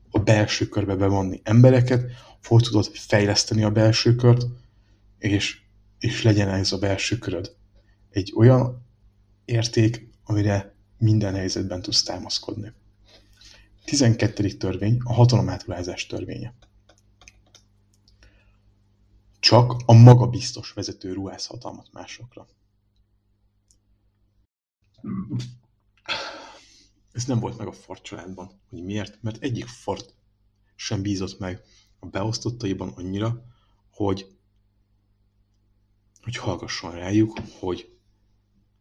[0.10, 2.12] a belső körbe bevonni embereket,
[2.44, 4.46] hogy tudod fejleszteni a belső kört,
[5.18, 5.62] és,
[6.00, 7.56] és legyen ez a belső köröd.
[8.10, 8.86] Egy olyan
[9.46, 12.72] érték, amire minden helyzetben tudsz támaszkodni.
[13.86, 14.50] 12.
[14.50, 16.54] törvény a hatalomátruházás törvénye.
[19.44, 22.48] Csak a magabiztos vezető ruház hatalmat másokra.
[27.12, 28.62] Ez nem volt meg a Ford családban.
[28.70, 29.22] Hogy miért?
[29.22, 30.14] Mert egyik Ford
[30.76, 31.62] sem bízott meg
[32.00, 33.46] a beosztottaiban annyira,
[33.90, 34.38] hogy,
[36.22, 37.98] hogy hallgasson rájuk, hogy,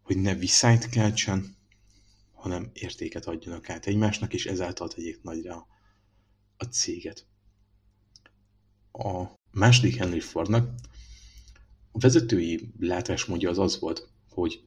[0.03, 1.57] hogy ne visszányt keltsen,
[2.33, 5.67] hanem értéket adjanak át egymásnak, és ezáltal tegyék nagyra
[6.57, 7.27] a céget.
[8.93, 10.75] A második Henry Fordnak
[11.93, 14.65] a vezetői látásmódja az az volt, hogy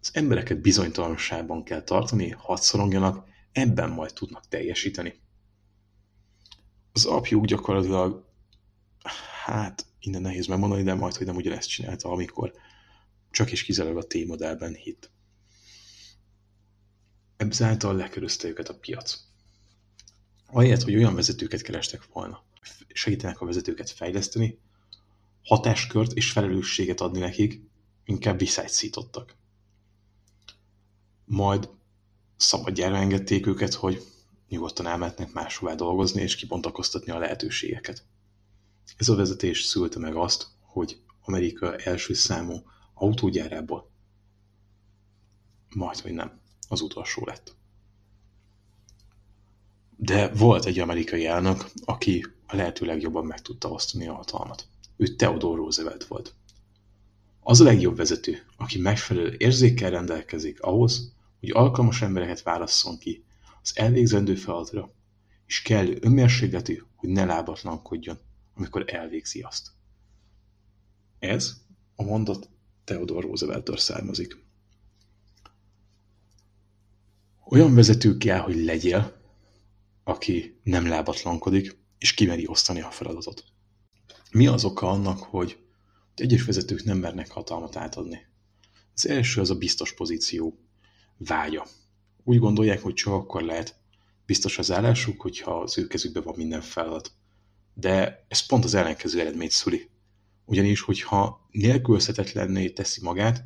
[0.00, 5.20] az embereket bizonytalanságban kell tartani, hadd szorongjanak, ebben majd tudnak teljesíteni.
[6.92, 8.24] Az apjuk gyakorlatilag,
[9.44, 12.52] hát innen nehéz megmondani, de majd, hogy nem ugyanezt csinálta, amikor
[13.30, 15.10] csak és kizárólag a T-modellben hitt.
[17.36, 19.18] Ezáltal lekörözte őket a piac.
[20.46, 22.44] Ahelyett, hogy olyan vezetőket kerestek volna,
[22.92, 24.58] segítenek a vezetőket fejleszteni,
[25.42, 27.62] hatáskört és felelősséget adni nekik,
[28.04, 28.70] inkább viszályt
[31.24, 31.70] Majd
[32.36, 34.02] szabadjára engedték őket, hogy
[34.48, 38.04] nyugodtan elmehetnek máshová dolgozni és kibontakoztatni a lehetőségeket.
[38.96, 42.62] Ez a vezetés szülte meg azt, hogy Amerika első számú
[42.94, 43.90] autógyárából
[45.74, 47.56] majd, hogy nem, az utolsó lett.
[49.96, 54.66] De volt egy amerikai elnök, aki a lehető legjobban meg tudta osztani a hatalmat.
[54.96, 56.34] Ő Theodore Roosevelt volt.
[57.40, 63.24] Az a legjobb vezető, aki megfelelő érzékkel rendelkezik ahhoz, hogy alkalmas embereket válasszon ki
[63.62, 64.90] az elvégzendő feladatra,
[65.46, 68.18] és kellő önmérsékletű, hogy ne lábatlankodjon,
[68.54, 69.70] amikor elvégzi azt.
[71.18, 71.60] Ez
[71.96, 72.48] a mondat
[72.84, 74.36] Theodore Roosevelt-től származik.
[77.50, 79.16] Olyan vezető kell, hogy legyél,
[80.04, 83.44] aki nem lábatlankodik, és kimeri osztani a feladatot.
[84.30, 85.58] Mi az oka annak, hogy
[86.14, 88.26] egyes vezetők nem mernek hatalmat átadni?
[88.94, 90.58] Az első az a biztos pozíció
[91.16, 91.66] vágya.
[92.24, 93.76] Úgy gondolják, hogy csak akkor lehet
[94.26, 97.12] biztos az állásuk, hogyha az ő kezükben van minden feladat.
[97.74, 99.90] De ez pont az ellenkező eredményt szüli.
[100.44, 103.44] Ugyanis, hogyha nélkülözhetetlenné teszi magát,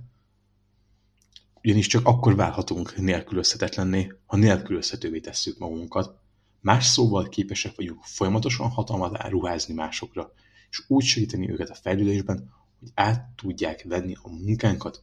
[1.63, 6.22] ugyanis csak akkor válhatunk nélkülözhetetlenné, ha nélkülözhetővé tesszük magunkat.
[6.63, 10.33] Más szóval képesek vagyunk folyamatosan hatalmat áruházni másokra,
[10.71, 15.03] és úgy segíteni őket a fejlődésben, hogy át tudják venni a munkánkat,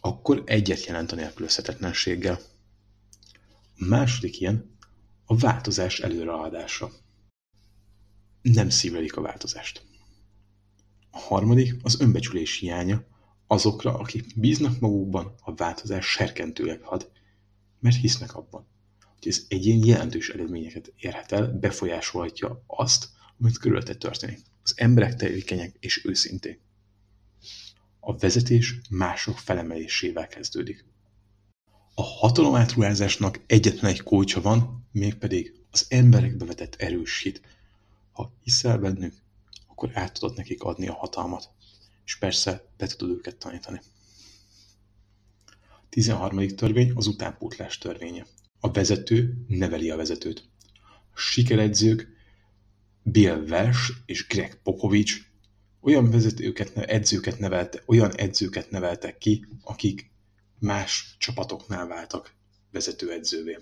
[0.00, 2.38] akkor egyet jelent a nélkülözhetetlenséggel.
[3.78, 4.76] A második ilyen
[5.24, 6.90] a változás előreadása.
[8.42, 9.86] Nem szívelik a változást.
[11.10, 13.04] A harmadik az önbecsülés hiánya
[13.46, 17.10] azokra, akik bíznak magukban, a változás serkentőleg had,
[17.80, 18.66] mert hisznek abban,
[19.28, 23.08] ez egyén jelentős eredményeket érhet el, befolyásolhatja azt,
[23.38, 24.40] amit körülötte történik.
[24.62, 26.60] Az emberek tevékenyek és őszinték.
[28.00, 30.84] A vezetés mások felemelésével kezdődik.
[31.94, 37.40] A hatalom átruházásnak egyetlen egy kulcsa van, mégpedig az emberekbe vetett erős hit.
[38.12, 39.14] Ha hiszel bennük,
[39.66, 41.50] akkor át tudod nekik adni a hatalmat.
[42.04, 43.80] És persze be tudod őket tanítani.
[45.46, 46.48] A 13.
[46.48, 48.26] törvény az utánpótlás törvénye.
[48.64, 50.44] A vezető neveli a vezetőt.
[51.14, 52.08] A sikeredzők
[53.02, 55.20] Bill Welsh és Greg Popovich
[55.80, 60.10] olyan vezetőket, edzőket nevelte, olyan edzőket neveltek ki, akik
[60.58, 62.34] más csapatoknál váltak
[62.70, 63.58] vezetőedzővé.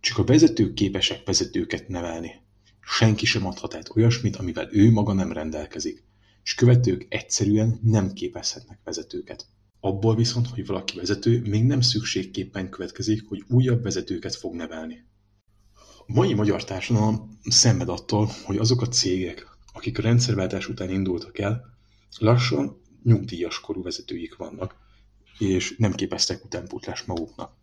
[0.00, 2.34] Csak a vezetők képesek vezetőket nevelni.
[2.80, 6.04] Senki sem adhat át olyasmit, amivel ő maga nem rendelkezik,
[6.42, 9.46] és követők egyszerűen nem képezhetnek vezetőket.
[9.86, 15.04] Abból viszont, hogy valaki vezető, még nem szükségképpen következik, hogy újabb vezetőket fog nevelni.
[16.06, 21.38] A mai magyar társadalom szenved attól, hogy azok a cégek, akik a rendszerváltás után indultak
[21.38, 21.64] el,
[22.18, 24.76] lassan nyugdíjas korú vezetőik vannak,
[25.38, 27.56] és nem képeztek utánpótlást maguknak.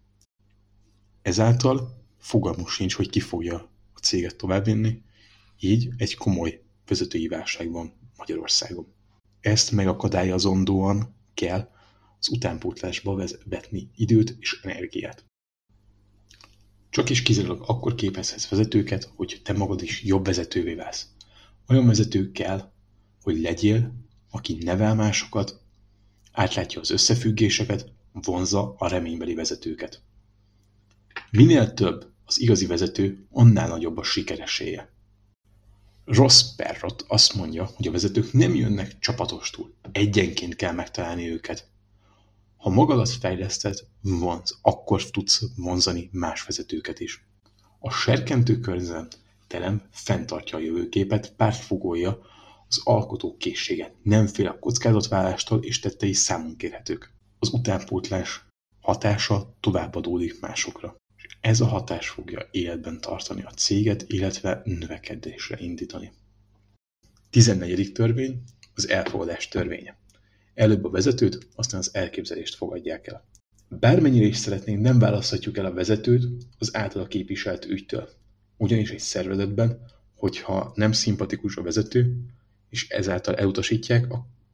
[1.21, 3.55] Ezáltal fogalmuk sincs, hogy ki fogja
[3.93, 5.01] a céget továbbvinni,
[5.59, 8.93] így egy komoly vezetői válság van Magyarországon.
[9.39, 11.71] Ezt megakadályozandóan kell
[12.23, 15.25] az utánpótlásba vetni időt és energiát.
[16.89, 21.07] Csak is kizárólag akkor képezhetsz vezetőket, hogy te magad is jobb vezetővé válsz.
[21.67, 22.71] Olyan vezető kell,
[23.21, 23.93] hogy legyél,
[24.29, 25.61] aki nevel másokat,
[26.31, 30.01] átlátja az összefüggéseket, vonza a reménybeli vezetőket.
[31.31, 34.93] Minél több az igazi vezető, annál nagyobb a sikereséje.
[36.05, 41.71] Ross Perrott azt mondja, hogy a vezetők nem jönnek csapatostul, egyenként kell megtalálni őket.
[42.63, 47.25] Ha magadat fejleszted, vonz, akkor tudsz vonzani más vezetőket is.
[47.79, 52.19] A serkentő környezet terem fenntartja a jövőképet, pártfogója
[52.67, 57.13] Az alkotó készsége nem fél a kockázatvállalástól és tettei számon kérhetők.
[57.39, 58.45] Az utánpótlás
[58.81, 60.95] hatása továbbadódik másokra.
[61.17, 66.11] És ez a hatás fogja életben tartani a céget, illetve növekedésre indítani.
[67.29, 67.91] 14.
[67.91, 68.43] törvény
[68.75, 70.01] az elfogadás törvénye.
[70.53, 73.25] Előbb a vezetőt, aztán az elképzelést fogadják el.
[73.69, 76.27] Bármennyire is szeretnénk, nem választhatjuk el a vezetőt
[76.57, 78.09] az általa képviselt ügytől.
[78.57, 79.79] Ugyanis egy szervezetben,
[80.15, 82.15] hogyha nem szimpatikus a vezető,
[82.69, 84.07] és ezáltal elutasítják,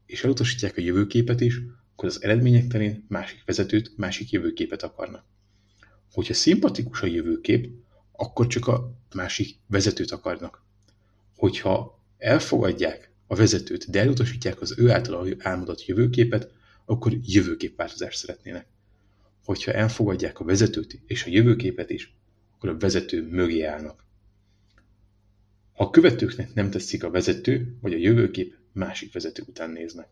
[0.06, 5.26] és elutasítják a jövőképet is, akkor az eredmények terén másik vezetőt, másik jövőképet akarnak.
[6.12, 7.72] Hogyha szimpatikus a jövőkép,
[8.12, 10.64] akkor csak a másik vezetőt akarnak.
[11.36, 16.52] Hogyha elfogadják a vezetőt, de elutasítják az ő által álmodott jövőképet,
[16.86, 18.68] akkor jövőképváltozást szeretnének.
[19.46, 22.14] Hogyha elfogadják a vezetőt és a jövőképet is,
[22.56, 24.04] akkor a vezető mögé állnak.
[25.74, 30.08] Ha a követőknek nem tetszik a vezető vagy a jövőkép, másik vezető után néznek.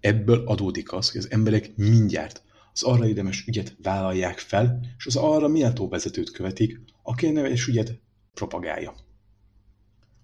[0.00, 5.16] Ebből adódik az, hogy az emberek mindjárt az arra érdemes ügyet vállalják fel, és az
[5.16, 8.00] arra méltó vezetőt követik, aki a neves ügyet
[8.34, 8.94] propagálja.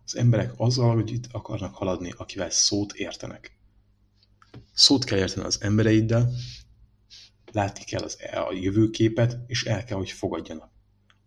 [0.09, 3.59] Az emberek azzal, hogy itt akarnak haladni, akivel szót értenek.
[4.73, 6.31] Szót kell érteni az embereiddel,
[7.53, 10.71] látni kell az, a jövőképet, és el kell, hogy fogadjanak.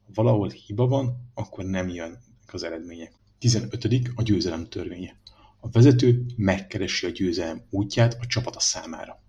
[0.06, 2.22] Ha valahol hiba van, akkor nem jönnek
[2.52, 3.14] az eredmények.
[3.40, 4.12] 15.
[4.16, 5.20] a győzelem törvénye.
[5.60, 9.24] A vezető megkeresi a győzelem útját a csapata számára.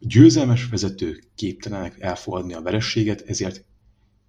[0.00, 3.64] A győzelmes vezető képtelenek elfogadni a verességet, ezért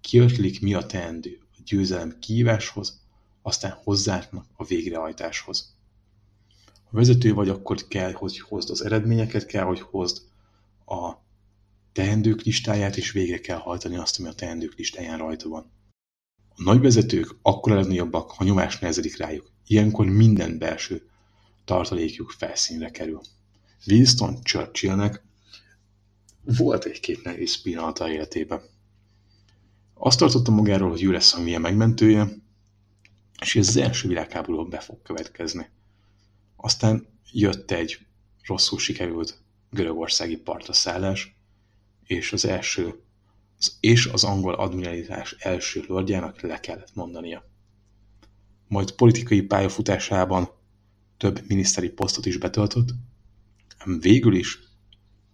[0.00, 3.06] kiötlik mi a teendő a győzelem kihíváshoz,
[3.48, 5.76] aztán hozzátnak a végrehajtáshoz.
[6.90, 10.22] A vezető vagy akkor kell, hogy hozd az eredményeket, kell, hogy hozd
[10.86, 11.12] a
[11.92, 15.70] teendők listáját, és végre kell hajtani azt, ami a teendők listáján rajta van.
[16.56, 19.50] A nagy vezetők akkor a legnagyobbak, ha nyomás nehezedik rájuk.
[19.66, 21.08] Ilyenkor minden belső
[21.64, 23.20] tartalékjuk felszínre kerül.
[23.86, 25.22] Winston Churchillnek
[26.44, 28.60] volt egy-két nehéz pillanata életében.
[29.94, 32.46] Azt tartotta magáról, hogy ő lesz a megmentője,
[33.40, 35.70] és ez az első világháborúban be fog következni.
[36.56, 37.98] Aztán jött egy
[38.46, 41.36] rosszul sikerült görögországi partaszállás,
[42.04, 43.02] és az első
[43.80, 47.44] és az angol admiralitás első lordjának le kellett mondania.
[48.68, 50.48] Majd politikai pályafutásában
[51.16, 52.88] több miniszteri posztot is betöltött,
[53.78, 54.58] ám végül is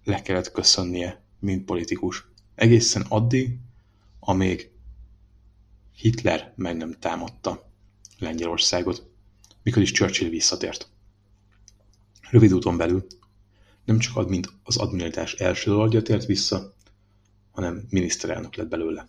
[0.04, 2.26] le kellett köszönnie, mint politikus.
[2.54, 3.58] Egészen addig,
[4.20, 4.70] amíg
[5.92, 7.72] Hitler meg nem támadta
[8.24, 9.10] Lengyelországot,
[9.62, 10.88] mikor is Churchill visszatért.
[12.30, 13.06] Rövid úton belül
[13.84, 16.76] nem csak mint az admiralitás első lordja tért vissza,
[17.50, 19.08] hanem miniszterelnök lett belőle.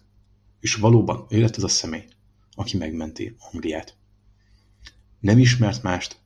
[0.59, 2.05] És valóban ő lett az a személy,
[2.51, 3.97] aki megmenti Angliát.
[5.19, 6.17] Nem ismert mást,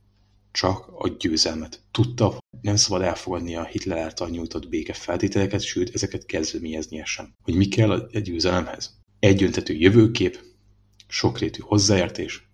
[0.52, 1.82] csak a győzelmet.
[1.90, 7.34] Tudta, hogy nem szabad elfogadni a Hitler által nyújtott béke feltételeket, sőt, ezeket kezdeményeznie sem.
[7.42, 8.98] Hogy mi kell a győzelemhez?
[9.18, 10.40] Egyöntetű jövőkép,
[11.08, 12.49] sokrétű hozzáértés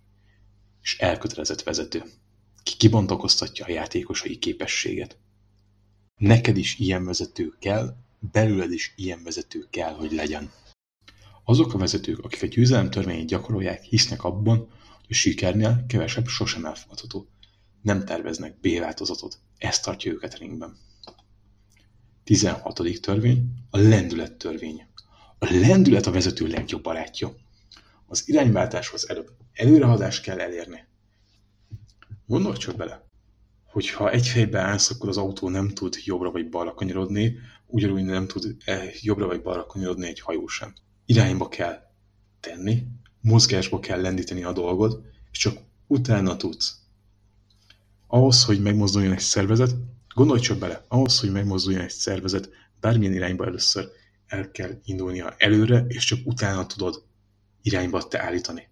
[0.87, 2.03] és elkötelezett vezető,
[2.63, 5.17] ki kibontakoztatja a játékosai képességet.
[6.15, 7.95] Neked is ilyen vezető kell,
[8.31, 10.51] belőled is ilyen vezető kell, hogy legyen.
[11.43, 16.65] Azok a vezetők, akik a győzelem törvényét gyakorolják, hisznek abban, hogy a sikernél kevesebb sosem
[16.65, 17.27] elfogadható.
[17.81, 19.39] Nem terveznek B-változatot.
[19.57, 20.77] Ez tartja őket ringben.
[22.23, 22.81] 16.
[23.01, 24.87] törvény, a lendület törvény.
[25.39, 27.35] A lendület a vezető legjobb barátja.
[28.07, 30.87] Az irányváltáshoz előbb előrehaladást kell elérni.
[32.25, 33.07] Gondolj csak bele,
[33.65, 38.27] hogyha egy fejbe állsz, akkor az autó nem tud jobbra vagy balra kanyarodni, ugyanúgy nem
[38.27, 40.73] tud eh, jobbra vagy balra kanyarodni egy hajó sem.
[41.05, 41.79] Irányba kell
[42.39, 42.83] tenni,
[43.21, 46.75] mozgásba kell lendíteni a dolgot, és csak utána tudsz.
[48.07, 49.71] Ahhoz, hogy megmozduljon egy szervezet,
[50.15, 52.49] gondolj csak bele, ahhoz, hogy megmozduljon egy szervezet,
[52.79, 53.89] bármilyen irányba először
[54.27, 57.06] el kell indulnia előre, és csak utána tudod
[57.67, 58.67] irányba te állítani.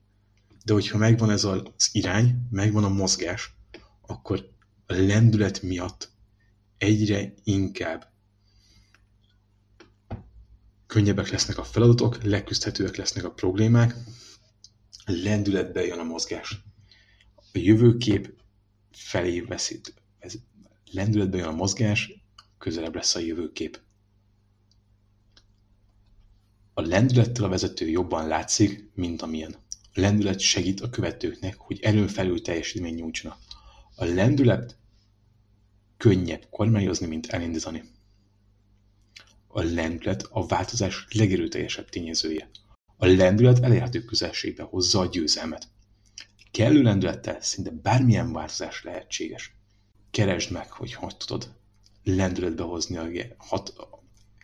[0.64, 3.56] De hogyha megvan ez az irány, megvan a mozgás,
[4.02, 4.50] akkor
[4.86, 6.12] a lendület miatt
[6.78, 8.14] egyre inkább
[10.88, 13.96] könnyebbek lesznek a feladatok, leküzdhetőek lesznek a problémák,
[15.06, 16.62] lendületbe jön a mozgás.
[17.36, 18.34] A jövőkép
[18.92, 19.94] felé veszít.
[20.20, 20.34] Ez
[20.92, 22.24] lendületbe jön a mozgás,
[22.58, 23.85] közelebb lesz a jövőkép.
[26.78, 29.56] A lendülettel a vezető jobban látszik, mint amilyen.
[29.94, 33.38] A lendület segít a követőknek, hogy erőn felül teljesítmény nyújtsanak.
[33.96, 34.78] A lendület
[35.98, 37.84] könnyebb kormányozni, mint elindítani.
[39.48, 42.50] A lendület a változás legerőteljesebb tényezője.
[42.98, 45.68] A lendület elérhető közelségbe hozza a győzelmet.
[46.52, 49.56] kellő lendülettel szinte bármilyen változás lehetséges.
[50.12, 51.54] Keresd meg, hogy hogy tudod
[52.04, 53.74] lendületbe hozni a hat,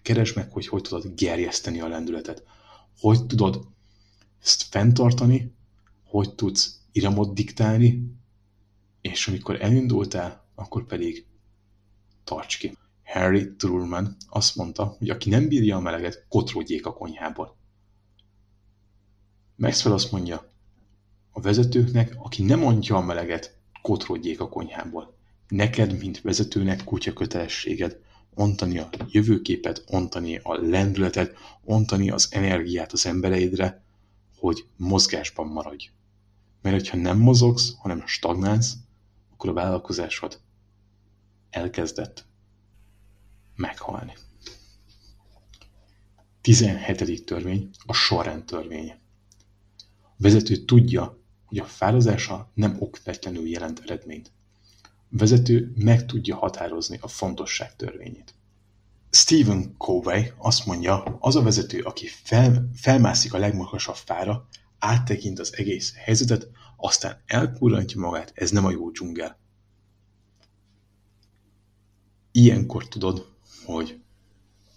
[0.02, 2.44] keresd meg, hogy hogy tudod gerjeszteni a lendületet.
[3.00, 3.68] Hogy tudod
[4.42, 5.54] ezt fenntartani,
[6.04, 8.16] hogy tudsz iramot diktálni,
[9.02, 11.26] és amikor elindultál, akkor pedig
[12.24, 12.78] tarts ki.
[13.04, 17.58] Harry Truman azt mondta, hogy aki nem bírja a meleget, kotródjék a konyhából.
[19.56, 20.52] Maxwell azt mondja,
[21.32, 25.18] a vezetőknek, aki nem mondja a meleget, kotródjék a konyhából.
[25.48, 28.00] Neked, mint vezetőnek kutya kötelességed
[28.34, 33.84] ontani a jövőképet, ontani a lendületet, ontani az energiát az embereidre,
[34.38, 35.90] hogy mozgásban maradj.
[36.62, 38.76] Mert hogyha nem mozogsz, hanem stagnálsz,
[39.32, 40.40] akkor a vállalkozásod
[41.50, 42.26] elkezdett
[43.56, 44.14] meghalni.
[46.42, 47.26] 17.
[47.26, 49.00] törvény a sorrend törvénye.
[50.02, 54.32] A vezető tudja, hogy a fárazása nem okvetlenül jelent eredményt.
[55.12, 58.34] Vezető meg tudja határozni a fontosság törvényét.
[59.10, 64.48] Stephen Covey azt mondja, az a vezető, aki fel, felmászik a legmagasabb fára,
[64.80, 66.48] áttekint az egész helyzetet,
[66.78, 69.40] aztán elkurrantja magát, ez nem a jó dzsungel.
[72.32, 73.28] Ilyenkor tudod,
[73.66, 74.02] hogy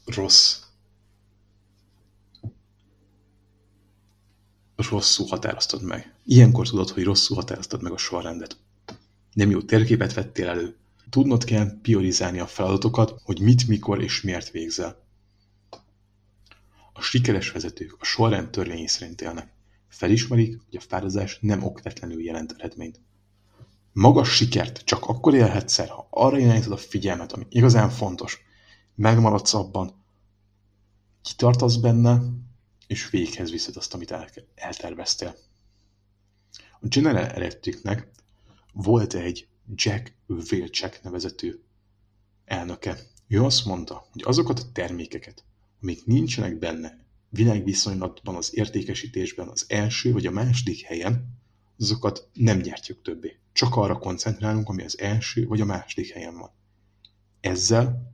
[0.05, 0.59] rossz
[4.76, 6.14] rosszul határoztad meg.
[6.24, 8.63] Ilyenkor tudod, hogy rosszul határoztad meg a sorrendet.
[9.35, 10.76] Nem jó térképet vettél elő.
[11.11, 15.03] Tudnod kell priorizálni a feladatokat, hogy mit, mikor és miért végzel.
[16.93, 19.53] A sikeres vezetők a sorrend törvényi szerint élnek.
[19.89, 23.01] Felismerik, hogy a fáradozás nem okvetlenül jelent eredményt.
[23.93, 28.39] Magas sikert csak akkor élhetsz el, ha arra irányítod a figyelmet, ami igazán fontos.
[28.95, 30.05] Megmaradsz abban,
[31.22, 32.22] kitartasz benne,
[32.87, 35.37] és véghez viszed azt, amit el, elterveztél.
[36.80, 38.09] A General Electricnek
[38.75, 41.61] volt egy Jack Wilczek nevezetű
[42.45, 42.99] elnöke.
[43.29, 45.45] Ő azt mondta, hogy azokat a termékeket,
[45.83, 51.39] amik nincsenek benne világviszonylatban az értékesítésben az első vagy a második helyen,
[51.79, 53.37] azokat nem gyártjuk többé.
[53.53, 56.51] Csak arra koncentrálunk, ami az első vagy a második helyen van.
[57.41, 58.12] Ezzel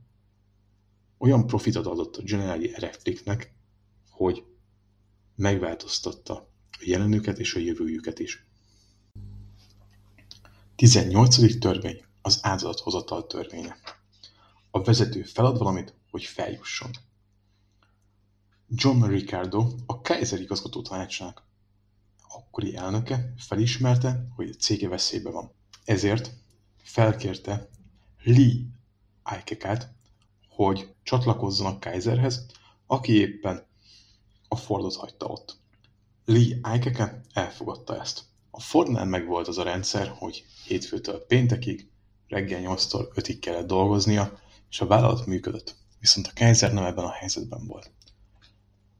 [1.17, 3.53] olyan profitot adott a General Electricnek,
[4.09, 4.43] hogy
[5.35, 6.33] megváltoztatta
[6.71, 8.45] a jelenüket és a jövőjüket is.
[10.81, 11.59] 18.
[11.59, 13.77] törvény az áldozathozatal törvénye.
[14.71, 16.89] A vezető felad valamit, hogy feljusson.
[18.67, 21.43] John Ricardo, a Kaiser igazgató tanácsának
[22.27, 25.51] akkori elnöke felismerte, hogy a cége veszélybe van.
[25.85, 26.31] Ezért
[26.77, 27.69] felkérte
[28.23, 28.65] Lee
[29.23, 29.93] Aikekát,
[30.47, 32.45] hogy csatlakozzon a Kaiserhez,
[32.85, 33.65] aki éppen
[34.47, 35.57] a Fordot hagyta ott.
[36.25, 38.30] Lee Aikeke elfogadta ezt.
[38.51, 41.89] A Fordnál meg volt az a rendszer, hogy hétfőtől péntekig,
[42.27, 44.39] reggel 8-tól 5-ig kellett dolgoznia,
[44.69, 45.75] és a vállalat működött.
[45.99, 47.91] Viszont a Kaiser nem ebben a helyzetben volt.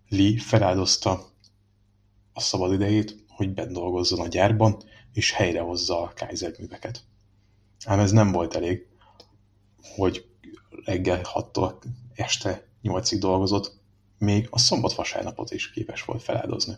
[0.10, 1.30] Lee feláldozta
[2.34, 4.84] a szabad idejét, hogy bent dolgozzon a gyárban,
[5.14, 7.04] és helyrehozza a Kaiser műveket.
[7.86, 8.88] Ám ez nem volt elég,
[9.96, 10.26] hogy
[10.86, 11.74] reggel 6-tól
[12.14, 13.80] este 8-ig dolgozott,
[14.18, 16.78] még a szombat-vasárnapot is képes volt feláldozni.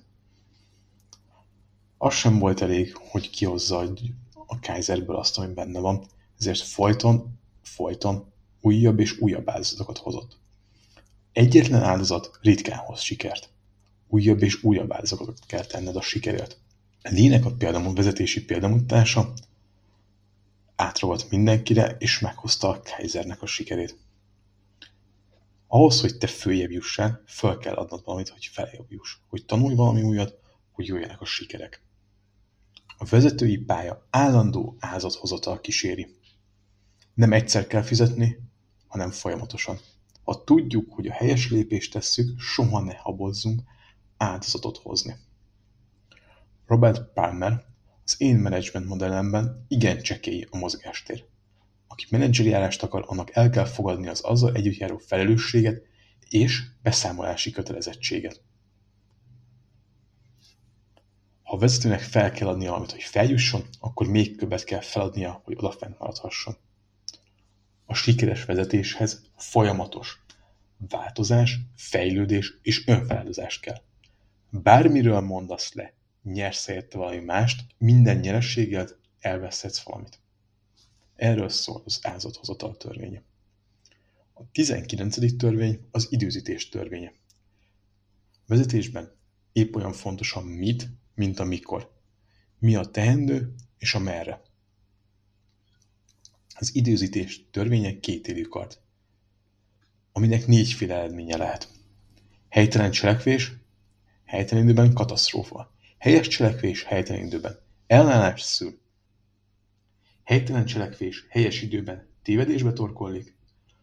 [1.98, 3.94] Az sem volt elég, hogy kihozza
[4.34, 6.06] a Kaiserből azt, ami benne van,
[6.39, 8.32] ezért folyton, folyton
[8.62, 10.38] újabb és újabb áldozatokat hozott.
[11.32, 13.50] Egyetlen áldozat ritkán hoz sikert.
[14.08, 16.58] Újabb és újabb áldozatokat kell tenned a sikerért.
[17.02, 19.34] Lének a példamú vezetési példamutatása
[20.76, 23.98] átragadt mindenkire, és meghozta a Kaisernek a sikerét.
[25.68, 29.18] Ahhoz, hogy te följebb jussál, fel kell adnod valamit, hogy feljebb juss.
[29.30, 30.39] Hogy tanulj valami újat,
[30.74, 31.82] hogy jöjjenek a sikerek.
[32.97, 36.15] A vezetői pálya állandó áldozathozatal kíséri.
[37.13, 38.38] Nem egyszer kell fizetni,
[38.88, 39.80] hanem folyamatosan.
[40.24, 43.61] Ha tudjuk, hogy a helyes lépést tesszük, soha ne habozzunk
[44.17, 45.15] áldozatot hozni.
[46.65, 47.65] Robert Palmer
[48.03, 51.26] az én menedzsment modellemben igen csekély a mozgástér.
[51.88, 55.82] Aki menedzseri állást akar, annak el kell fogadni az azzal együtt járó felelősséget
[56.30, 58.41] és beszámolási kötelezettséget.
[61.54, 65.56] Ha a vezetőnek fel kell adnia valamit, hogy feljusson, akkor még többet kell feladnia, hogy
[65.58, 66.58] odafent maradhasson.
[67.86, 70.24] A sikeres vezetéshez folyamatos
[70.89, 73.82] változás, fejlődés és önfeláldozás kell.
[74.49, 75.93] Bármiről mondasz le,
[76.24, 78.88] nyersz érte valami mást, minden nyerességgel
[79.20, 80.20] elveszhetsz valamit.
[81.16, 83.24] Erről szól az áldozathozatal törvénye.
[84.34, 85.38] A 19.
[85.38, 87.14] törvény az időzítés törvénye.
[88.47, 89.12] Vezetésben
[89.51, 91.91] épp olyan fontos a mit, mint a mikor.
[92.59, 94.41] mi a teendő és a merre.
[96.55, 98.78] Az időzítés törvénye kétélű kard,
[100.11, 101.70] aminek négyféle eredménye lehet.
[102.49, 103.51] Helytelen cselekvés,
[104.26, 105.72] helytelen időben katasztrófa.
[105.97, 108.80] Helyes cselekvés, helytelen időben ellenállás szül.
[110.24, 113.36] Helytelen cselekvés helyes időben tévedésbe torkollik,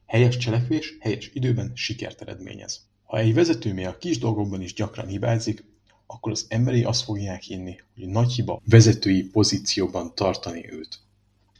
[0.07, 2.89] helyes cselekvés helyes időben sikert eredményez.
[3.03, 5.65] Ha egy vezető még a kis dolgokban is gyakran hibázik,
[6.13, 10.99] akkor az emberi azt fogják hinni, hogy nagy hiba vezetői pozícióban tartani őt.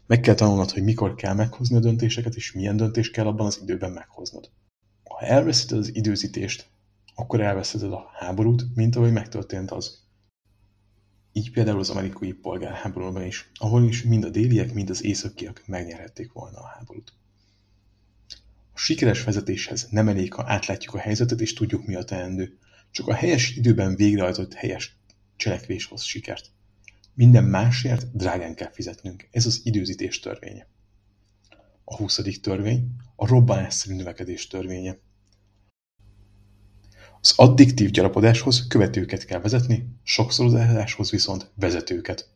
[0.07, 3.59] Meg kell tanulnod, hogy mikor kell meghozni a döntéseket, és milyen döntést kell abban az
[3.63, 4.51] időben meghoznod.
[5.05, 6.69] Ha elveszíted az időzítést,
[7.15, 9.99] akkor elveszíted a háborút, mint ahogy megtörtént az.
[11.33, 16.33] Így például az amerikai polgárháborúban is, ahol is mind a déliek, mind az északiak megnyerhették
[16.33, 17.13] volna a háborút.
[18.73, 22.59] A sikeres vezetéshez nem elég, ha átlátjuk a helyzetet és tudjuk, mi a teendő.
[22.91, 24.97] Csak a helyes időben végrehajtott helyes
[25.37, 26.51] cselekvés hoz sikert.
[27.15, 29.29] Minden másért drágán kell fizetnünk.
[29.31, 30.69] Ez az időzítés törvénye.
[31.85, 32.21] A 20.
[32.41, 32.87] törvény
[33.17, 34.99] a robbanásszerű növekedés törvénye.
[37.21, 42.29] Az addiktív gyarapodáshoz követőket kell vezetni, sokszorozáshoz viszont vezetőket.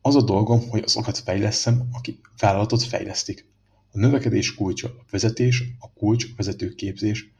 [0.00, 3.46] Az a dolgom, hogy azokat fejleszem, akik vállalatot fejlesztik.
[3.92, 7.32] A növekedés kulcsa a vezetés, a kulcs a vezetőképzés,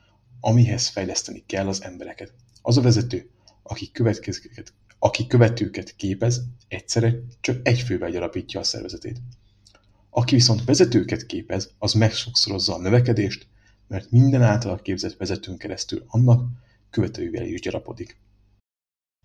[0.45, 2.33] amihez fejleszteni kell az embereket.
[2.63, 3.31] Az a vezető,
[3.63, 3.91] aki,
[4.99, 9.21] aki követőket képez, egyszerre csak egy fővel gyarapítja a szervezetét.
[10.11, 13.47] Aki viszont vezetőket képez, az megsokszorozza a növekedést,
[13.89, 16.49] mert minden által képzett vezetőn keresztül annak
[16.91, 18.17] követőivel is gyarapodik.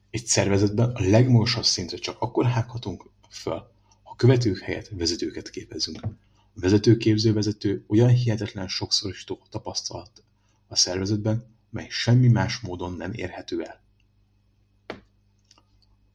[0.10, 3.72] Egy szervezetben a legmagasabb szintre csak akkor hághatunk föl,
[4.04, 6.04] ha követők helyett vezetőket képezünk.
[6.04, 10.24] A vezetőképző vezető olyan hihetetlen sokszorosító tapasztalat
[10.70, 13.84] a szervezetben, mely semmi más módon nem érhető el.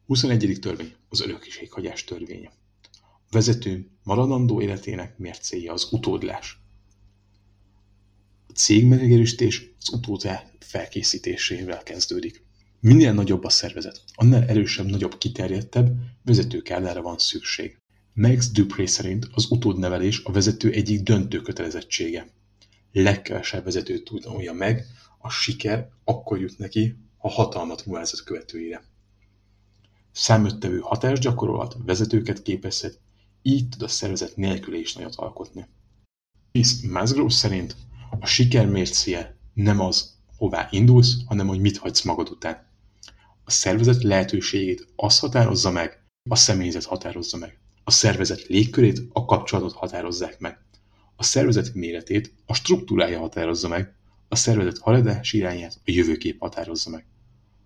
[0.05, 0.57] 21.
[0.61, 2.51] törvény az örökséghagyás törvénye.
[3.01, 6.59] A vezető maradandó életének mércéje az utódlás
[8.55, 12.43] cég megerősítés az utódá felkészítésével kezdődik.
[12.79, 17.79] Minél nagyobb a szervezet, annál erősebb, nagyobb, kiterjedtebb vezetőkárdára van szükség.
[18.13, 22.27] Max Dupré szerint az utódnevelés a vezető egyik döntő kötelezettsége.
[22.97, 24.85] Legkevesebb vezető tudja meg,
[25.17, 28.83] a siker akkor jut neki, ha hatalmat mulázott követőire.
[30.11, 32.99] Számöttevő hatást gyakorolhat, vezetőket képezhet,
[33.41, 35.67] így tud a szervezet nélkül is nagyot alkotni.
[36.51, 37.75] Chris Musgrove szerint
[38.19, 42.67] a siker mércéje nem az, hová indulsz, hanem hogy mit hagysz magad után.
[43.43, 47.59] A szervezet lehetőségét az határozza meg, a személyzet határozza meg.
[47.83, 50.64] A szervezet légkörét a kapcsolatot határozzák meg.
[51.15, 53.95] A szervezet méretét a struktúrája határozza meg,
[54.27, 57.05] a szervezet haladás irányát a jövőkép határozza meg.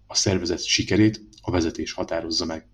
[0.07, 2.67] A szervezet sikerét a vezetés határozza meg.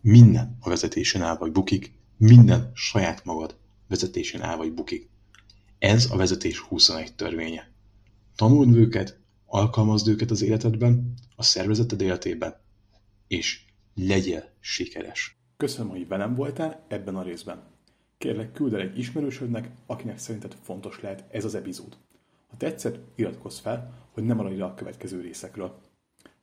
[0.00, 3.56] Minden a vezetésen áll vagy bukik, minden saját magad
[3.88, 5.08] vezetésen áll vagy bukik.
[5.78, 7.70] Ez a vezetés 21 törvénye.
[8.36, 12.60] Tanuld őket, alkalmazd őket az életedben, a szervezeted életében,
[13.28, 13.64] és
[13.94, 15.38] legyél sikeres.
[15.56, 17.69] Köszönöm, hogy velem voltál ebben a részben.
[18.20, 21.96] Kérlek, küld el egy ismerősödnek, akinek szerinted fontos lehet ez az epizód.
[22.48, 25.80] Ha tetszett, iratkozz fel, hogy ne maradj le a következő részekről.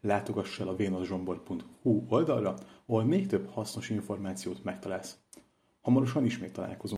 [0.02, 2.56] Látogass el a vénuszsombor.hu oldalra,
[2.86, 5.18] ahol még több hasznos információt megtalálsz.
[5.82, 6.96] Hamarosan ismét találkozunk.